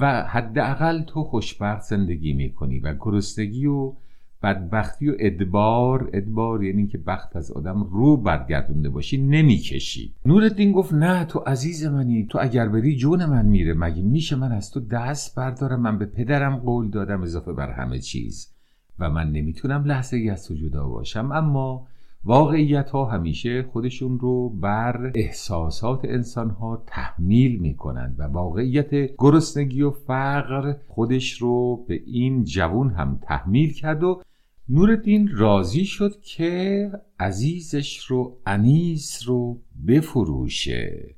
و 0.00 0.22
حداقل 0.22 1.02
تو 1.02 1.24
خوشبخت 1.24 1.82
زندگی 1.82 2.32
می‌کنی 2.32 2.78
و 2.78 2.94
گرسنگی 3.00 3.66
و 3.66 3.94
بدبختی 4.46 5.08
و 5.10 5.14
ادبار 5.18 6.10
ادبار 6.12 6.64
یعنی 6.64 6.86
که 6.86 6.98
بخت 6.98 7.36
از 7.36 7.50
آدم 7.50 7.82
رو 7.82 8.16
برگردونده 8.16 8.88
باشی 8.88 9.18
نمی‌کشی. 9.22 10.14
نورالدین 10.26 10.72
گفت 10.72 10.94
نه 10.94 11.24
تو 11.24 11.38
عزیز 11.38 11.86
منی 11.86 12.26
تو 12.30 12.38
اگر 12.42 12.68
بری 12.68 12.96
جون 12.96 13.26
من 13.26 13.46
میره 13.46 13.74
مگه 13.74 14.02
میشه 14.02 14.36
من 14.36 14.52
از 14.52 14.70
تو 14.70 14.80
دست 14.80 15.34
بردارم؟ 15.34 15.80
من 15.80 15.98
به 15.98 16.06
پدرم 16.06 16.56
قول 16.56 16.90
دادم 16.90 17.22
اضافه 17.22 17.52
بر 17.52 17.70
همه 17.70 17.98
چیز. 17.98 18.52
و 18.98 19.10
من 19.10 19.32
نمی‌تونم 19.32 19.84
لحظه 19.84 20.16
ای 20.16 20.30
از 20.30 20.48
تو 20.48 20.54
جدا 20.54 20.88
باشم 20.88 21.32
اما 21.32 21.86
واقعیت 22.24 22.90
ها 22.90 23.04
همیشه 23.04 23.62
خودشون 23.62 24.18
رو 24.18 24.48
بر 24.48 25.12
احساسات 25.14 26.00
انسان 26.04 26.50
ها 26.50 26.82
تحمیل 26.86 27.58
می‌کنند 27.58 28.16
و 28.18 28.22
واقعیت 28.22 28.90
گرسنگی 29.18 29.82
و 29.82 29.90
فقر 29.90 30.74
خودش 30.88 31.32
رو 31.32 31.84
به 31.88 32.02
این 32.06 32.44
جوون 32.44 32.90
هم 32.90 33.18
تحمیل 33.22 33.72
کرد 33.72 34.02
و 34.02 34.22
نورالدین 34.68 35.28
راضی 35.36 35.84
شد 35.84 36.20
که 36.20 36.90
عزیزش 37.20 37.98
رو 37.98 38.38
انیس 38.46 39.22
رو 39.26 39.60
بفروشه. 39.88 41.14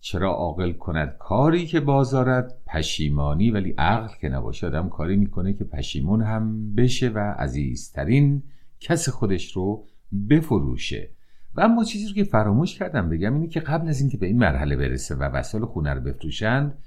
چرا 0.00 0.30
عاقل 0.30 0.72
کند 0.72 1.16
کاری 1.18 1.66
که 1.66 1.80
بازارد 1.80 2.62
پشیمانی 2.66 3.50
ولی 3.50 3.74
عقل 3.78 4.14
که 4.20 4.28
نباشه 4.28 4.66
آدم 4.66 4.88
کاری 4.88 5.16
می‌کنه 5.16 5.52
که 5.52 5.64
پشیمون 5.64 6.22
هم 6.22 6.74
بشه 6.74 7.08
و 7.08 7.18
عزیزترین 7.18 8.42
کس 8.80 9.08
خودش 9.08 9.52
رو 9.52 9.86
بفروشه. 10.30 11.10
و 11.54 11.60
اما 11.60 11.84
چیزی 11.84 12.08
رو 12.08 12.14
که 12.14 12.24
فراموش 12.24 12.78
کردم 12.78 13.08
بگم 13.08 13.34
اینه 13.34 13.48
که 13.48 13.60
قبل 13.60 13.88
از 13.88 14.00
اینکه 14.00 14.16
به 14.16 14.26
این 14.26 14.38
مرحله 14.38 14.76
برسه 14.76 15.14
و 15.14 15.22
وسایل 15.22 15.64
خونه 15.64 15.94
رو 15.94 16.00
بفروشند 16.00 16.78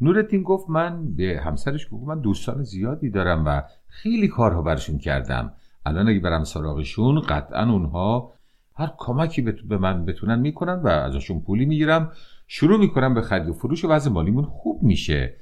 نورالدین 0.00 0.42
گفت 0.42 0.70
من 0.70 1.14
به 1.14 1.40
همسرش 1.44 1.88
گفت 1.92 2.04
من 2.04 2.20
دوستان 2.20 2.62
زیادی 2.62 3.10
دارم 3.10 3.44
و 3.46 3.62
خیلی 3.86 4.28
کارها 4.28 4.62
برشون 4.62 4.98
کردم. 4.98 5.52
الان 5.86 6.08
اگه 6.08 6.20
برم 6.20 6.44
سراغشون 6.44 7.20
قطعا 7.20 7.72
اونها 7.72 8.32
هر 8.74 8.90
کمکی 8.98 9.42
به 9.42 9.78
من 9.78 10.04
بتونن 10.04 10.38
می‌کنن 10.38 10.74
و 10.74 10.88
ازشون 10.88 11.40
پولی 11.40 11.66
می‌گیرم. 11.66 12.12
شروع 12.46 12.78
می‌کنم 12.78 13.14
به 13.14 13.20
خرید 13.20 13.48
و 13.48 13.52
فروش 13.52 13.84
و 13.84 13.88
وضع 13.88 14.10
مالیمون 14.10 14.44
خوب 14.44 14.82
میشه. 14.82 15.34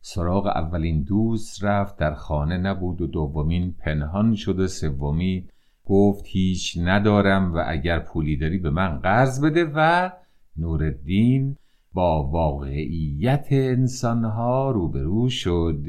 سراغ 0.00 0.46
اولین 0.46 1.02
دوست 1.02 1.64
رفت 1.64 1.96
در 1.96 2.14
خانه 2.14 2.58
نبود 2.58 3.00
و 3.00 3.06
دومین 3.06 3.74
پنهان 3.78 4.34
شده 4.34 4.66
سومی 4.66 5.48
گفت 5.84 6.24
هیچ 6.26 6.78
ندارم 6.80 7.54
و 7.54 7.64
اگر 7.66 7.98
پولی 7.98 8.36
داری 8.36 8.58
به 8.58 8.70
من 8.70 8.98
قرض 8.98 9.44
بده 9.44 9.72
و 9.74 10.10
نورالدین 10.56 11.56
با 11.94 12.22
واقعیت 12.22 13.46
انسانها 13.50 14.70
روبرو 14.70 15.28
شد. 15.28 15.84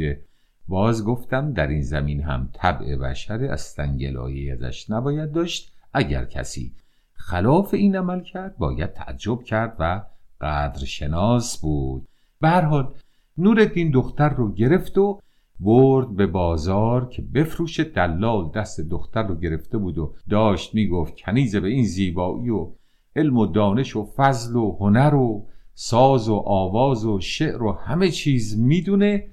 باز 0.68 1.06
گفتم 1.06 1.54
در 1.54 1.68
این 1.68 1.82
زمین 1.82 2.22
هم 2.22 2.50
طبع 2.54 2.96
بشر 2.96 3.44
از 3.52 3.62
سنگلایی 3.62 4.52
ازش 4.52 4.90
نباید 4.90 5.32
داشت 5.32 5.74
اگر 5.94 6.26
کسی 6.26 6.74
خلاف 7.14 7.74
این 7.74 7.96
عمل 7.96 8.22
کرد 8.22 8.58
باید 8.58 8.94
تعجب 8.94 9.44
کرد 9.44 9.76
و 9.80 10.02
قدرشناس 10.42 11.62
بود. 11.62 12.08
به 12.42 12.50
هر 12.50 12.62
حال 12.62 12.94
نورالدین 13.38 13.92
دختر 13.92 14.30
رو 14.30 14.54
گرفت 14.54 14.98
و 14.98 15.20
برد 15.60 16.16
به 16.16 16.28
بازار 16.28 17.10
که 17.10 17.22
بفروش 17.22 17.80
دلال 17.80 18.52
دست 18.56 18.82
دختر 18.82 19.24
رو 19.24 19.36
گرفته 19.36 19.78
بود 19.78 19.98
و 19.98 20.14
داشت 20.30 20.76
می‌گفت 20.76 21.14
کنیزه 21.16 21.60
به 21.60 21.68
این 21.68 21.86
زیبایی 21.86 22.50
و 22.50 22.72
علم 23.16 23.38
و 23.38 23.46
دانش 23.46 23.96
و 23.96 24.06
فضل 24.16 24.56
و 24.56 24.78
هنر 24.80 25.16
و 25.16 25.48
ساز 25.74 26.30
و 26.30 26.36
آواز 26.36 27.06
و 27.06 27.20
شعر 27.20 27.64
و 27.64 27.72
همه 27.72 28.10
چیز 28.10 28.60
می‌دونه 28.60 29.28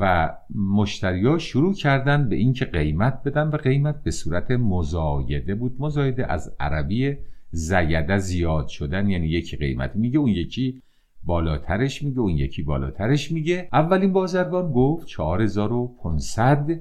و 0.00 0.32
مشتریا 0.54 1.38
شروع 1.38 1.74
کردن 1.74 2.28
به 2.28 2.36
اینکه 2.36 2.64
قیمت 2.64 3.22
بدن 3.24 3.48
و 3.48 3.56
قیمت 3.56 4.02
به 4.02 4.10
صورت 4.10 4.50
مزایده 4.50 5.54
بود. 5.54 5.76
مزایده 5.78 6.32
از 6.32 6.56
عربی 6.60 7.16
زیده 7.50 8.18
زیاد 8.18 8.68
شدن 8.68 9.08
یعنی 9.08 9.28
یکی 9.28 9.56
قیمت 9.56 9.96
میگه 9.96 10.18
اون 10.18 10.28
یکی 10.28 10.82
بالاترش 11.24 12.02
میگه 12.02 12.20
اون 12.20 12.32
یکی 12.32 12.62
بالاترش 12.62 13.32
میگه. 13.32 13.68
اولین 13.72 14.12
بازرگان 14.12 14.72
گفت 14.72 15.06
4500 15.06 16.80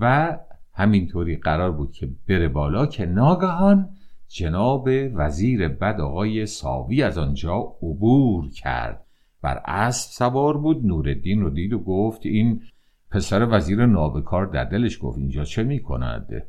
و 0.00 0.38
همینطوری 0.72 1.36
قرار 1.36 1.72
بود 1.72 1.92
که 1.92 2.08
بره 2.28 2.48
بالا 2.48 2.86
که 2.86 3.06
ناگهان 3.06 3.88
جناب 4.28 4.88
وزیر 5.14 5.68
بد 5.68 6.00
آقای 6.00 6.46
ساوی 6.46 7.02
از 7.02 7.18
آنجا 7.18 7.56
عبور 7.82 8.50
کرد. 8.50 9.04
بر 9.42 9.62
اسب 9.64 10.10
سوار 10.10 10.58
بود 10.58 10.86
نوردین 10.86 11.40
رو 11.40 11.50
دید 11.50 11.72
و 11.72 11.78
گفت 11.78 12.26
این 12.26 12.62
پسر 13.10 13.48
وزیر 13.50 13.86
نابکار 13.86 14.46
در 14.46 14.64
دلش 14.64 14.98
گفت 15.02 15.18
اینجا 15.18 15.44
چه 15.44 15.62
می‌کند؟ 15.62 16.46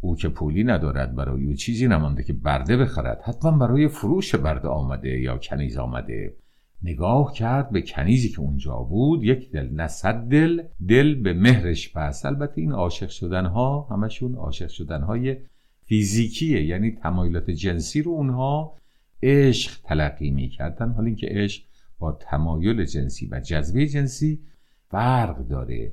او 0.00 0.16
که 0.16 0.28
پولی 0.28 0.64
ندارد 0.64 1.14
برای 1.14 1.46
او 1.46 1.54
چیزی 1.54 1.88
نمانده 1.88 2.22
که 2.22 2.32
برده 2.32 2.76
بخرد. 2.76 3.22
حتما 3.24 3.58
برای 3.58 3.88
فروش 3.88 4.34
برده 4.34 4.68
آمده 4.68 5.20
یا 5.20 5.38
کنیز 5.38 5.78
آمده. 5.78 6.34
نگاه 6.82 7.32
کرد 7.32 7.70
به 7.70 7.82
کنیزی 7.82 8.28
که 8.28 8.40
اونجا 8.40 8.76
بود. 8.76 9.24
یک 9.24 9.50
دل 9.50 9.68
نه 9.72 9.86
صد 9.86 10.14
دل. 10.14 10.62
دل 10.88 11.22
به 11.22 11.32
مهرش 11.32 11.92
پس 11.92 12.26
البته 12.26 12.60
این 12.60 12.72
عاشق 12.72 13.08
شدن 13.08 13.46
ها 13.46 13.88
همشون 13.90 14.34
عاشق 14.34 14.68
شدن 14.68 15.02
های 15.02 15.36
فیزیکیه 15.86 16.64
یعنی 16.64 16.90
تمایلات 16.90 17.50
جنسی 17.50 18.02
رو 18.02 18.12
اونها 18.12 18.76
عشق 19.22 19.80
تلقی 19.84 20.30
می‌کردن. 20.30 20.92
حالا 20.92 21.06
اینکه 21.06 21.26
عشق 21.30 21.62
با 21.98 22.12
تمایل 22.12 22.84
جنسی 22.84 23.26
و 23.26 23.40
جذبه 23.40 23.86
جنسی 23.86 24.40
فرق 24.90 25.38
داره 25.38 25.92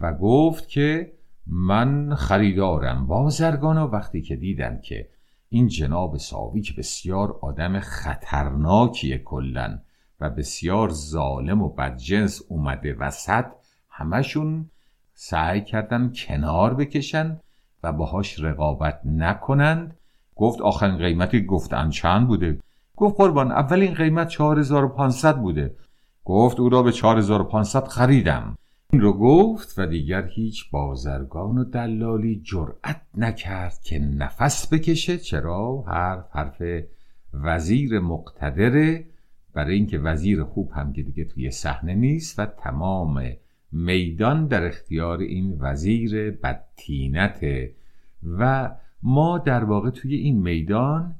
و 0.00 0.14
گفت 0.14 0.68
که 0.68 1.12
من 1.46 2.14
خریدارم 2.14 3.06
بازرگانا 3.06 3.88
وقتی 3.88 4.22
که 4.22 4.36
دیدم 4.36 4.80
که 4.80 5.08
این 5.48 5.68
جناب 5.68 6.16
ساوی 6.16 6.60
که 6.60 6.72
بسیار 6.78 7.38
آدم 7.42 7.80
خطرناکیه 7.80 9.18
کلا 9.18 9.78
و 10.20 10.30
بسیار 10.30 10.90
ظالم 10.90 11.62
و 11.62 11.68
بدجنس 11.68 12.42
اومده 12.48 12.94
وسط 12.94 13.44
همشون 13.88 14.70
سعی 15.14 15.60
کردن 15.60 16.12
کنار 16.14 16.74
بکشن 16.74 17.40
و 17.82 17.92
باهاش 17.92 18.40
رقابت 18.40 19.00
نکنند. 19.04 19.96
گفت 20.36 20.60
آخرین 20.60 20.96
قیمتی 20.96 21.44
گفتن 21.44 21.90
چند 21.90 22.26
بوده؟ 22.26 22.58
گفت 22.96 23.16
قربان 23.16 23.52
اولین 23.52 23.94
قیمت 23.94 24.28
4500 24.28 25.38
بوده. 25.38 25.74
گفت 26.24 26.60
او 26.60 26.68
را 26.68 26.82
به 26.82 26.92
4500 26.92 27.88
خریدم. 27.88 28.56
این 28.92 29.02
رو 29.02 29.12
گفت 29.12 29.78
و 29.78 29.86
دیگر 29.86 30.26
هیچ 30.26 30.70
بازرگان 30.70 31.58
و 31.58 31.64
دلالی 31.64 32.42
جرأت 32.44 33.00
نکرد 33.16 33.80
که 33.82 33.98
نفس 33.98 34.72
بکشه 34.72 35.18
چرا؟ 35.18 35.84
حرف 35.86 36.24
حرف 36.32 36.62
وزیر 37.34 38.00
مقتدره. 38.00 39.04
برای 39.54 39.74
اینکه 39.74 39.98
وزیر 39.98 40.44
خوب 40.44 40.70
هم 40.74 40.92
که 40.92 41.02
دیگه 41.02 41.24
توی 41.24 41.50
صحنه 41.50 41.94
نیست 41.94 42.38
و 42.38 42.46
تمام 42.46 43.22
میدان 43.72 44.46
در 44.46 44.66
اختیار 44.66 45.18
این 45.18 45.56
وزیر 45.60 46.30
بدتینته 46.30 47.74
و 48.38 48.70
ما 49.02 49.38
در 49.38 49.64
واقع 49.64 49.90
توی 49.90 50.14
این 50.14 50.42
میدان 50.42 51.14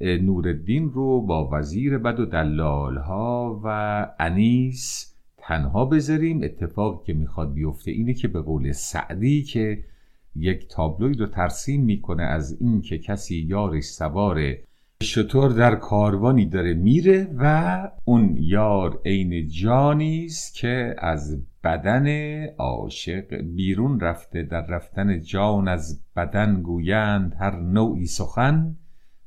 نوردین 0.00 0.90
رو 0.90 1.20
با 1.20 1.48
وزیر 1.52 1.98
بد 1.98 2.20
و 2.20 2.26
دلال 2.26 2.96
ها 2.96 3.60
و 3.64 4.08
انیس 4.18 5.14
تنها 5.38 5.84
بذاریم. 5.84 6.42
اتفاقی 6.42 7.06
که 7.06 7.12
می‌خواد 7.12 7.54
بیفته 7.54 7.90
اینه 7.90 8.14
که 8.14 8.28
به 8.28 8.40
قول 8.40 8.72
سعدی 8.72 9.42
که 9.42 9.84
یک 10.36 10.68
تابلوی 10.68 11.14
رو 11.14 11.26
ترسیم 11.26 11.84
می‌کنه 11.84 12.22
از 12.22 12.60
این 12.60 12.82
که 12.82 12.98
کسی 12.98 13.36
یارش 13.36 13.84
سوار 13.84 14.54
شطور 15.02 15.50
در 15.50 15.74
کاروانی 15.74 16.46
داره 16.46 16.74
میره 16.74 17.28
و 17.38 17.90
اون 18.04 18.36
یار 18.40 19.00
عین 19.04 19.48
جانی 19.48 20.24
است 20.24 20.54
که 20.54 20.94
از 20.98 21.42
بدن 21.64 22.06
عاشق 22.46 23.34
بیرون 23.34 24.00
رفته 24.00 24.42
در 24.42 24.66
رفتن 24.66 25.20
جان 25.20 25.68
از 25.68 26.04
بدن 26.16 26.62
گویند 26.62 27.36
هر 27.40 27.60
نوعی 27.60 28.06
سخن. 28.06 28.76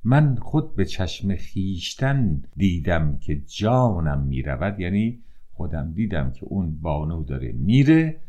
من 0.03 0.35
خود 0.35 0.75
به 0.75 0.85
چشم 0.85 1.35
خیشتن 1.35 2.41
دیدم 2.55 3.17
که 3.17 3.35
جانم 3.35 4.27
می‌رود 4.27 4.79
یعنی 4.79 5.23
خودم 5.51 5.93
دیدم 5.93 6.31
که 6.31 6.45
اون 6.45 6.79
بانو 6.81 7.23
داره 7.23 7.51
میره 7.51 8.21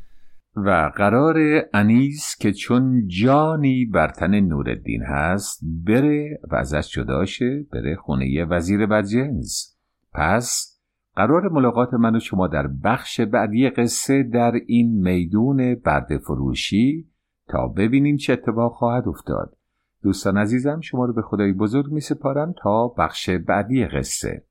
و 0.56 0.92
قرار 0.96 1.36
انیس 1.74 2.36
که 2.40 2.52
چون 2.52 3.08
جانی 3.08 3.84
بر 3.84 4.08
تن 4.08 4.40
نوردین 4.40 5.02
هست 5.02 5.60
بره 5.86 6.40
و 6.50 6.54
ازش 6.54 6.90
جدا 6.90 7.24
شه 7.24 7.66
بره 7.72 7.96
خونه 7.96 8.44
وزیر 8.44 8.86
بدجنس 8.86 9.76
پس 10.14 10.77
قرار 11.18 11.48
ملاقات 11.48 11.94
من 11.94 12.16
و 12.16 12.20
شما 12.20 12.46
در 12.46 12.66
بخش 12.84 13.20
بعدی 13.20 13.70
قصه 13.70 14.22
در 14.22 14.52
این 14.66 15.02
میدون 15.02 15.74
برد 15.74 16.18
فروشی 16.18 17.08
تا 17.48 17.68
ببینیم 17.68 18.16
چه 18.16 18.32
اتفاق 18.32 18.72
خواهد 18.72 19.08
افتاد. 19.08 19.56
دوستان 20.02 20.38
عزیزم 20.38 20.80
شما 20.80 21.04
رو 21.04 21.12
به 21.12 21.22
خدای 21.22 21.52
بزرگ 21.52 21.92
می 21.92 22.00
سپارم 22.00 22.54
تا 22.62 22.88
بخش 22.88 23.30
بعدی 23.30 23.86
قصه. 23.86 24.44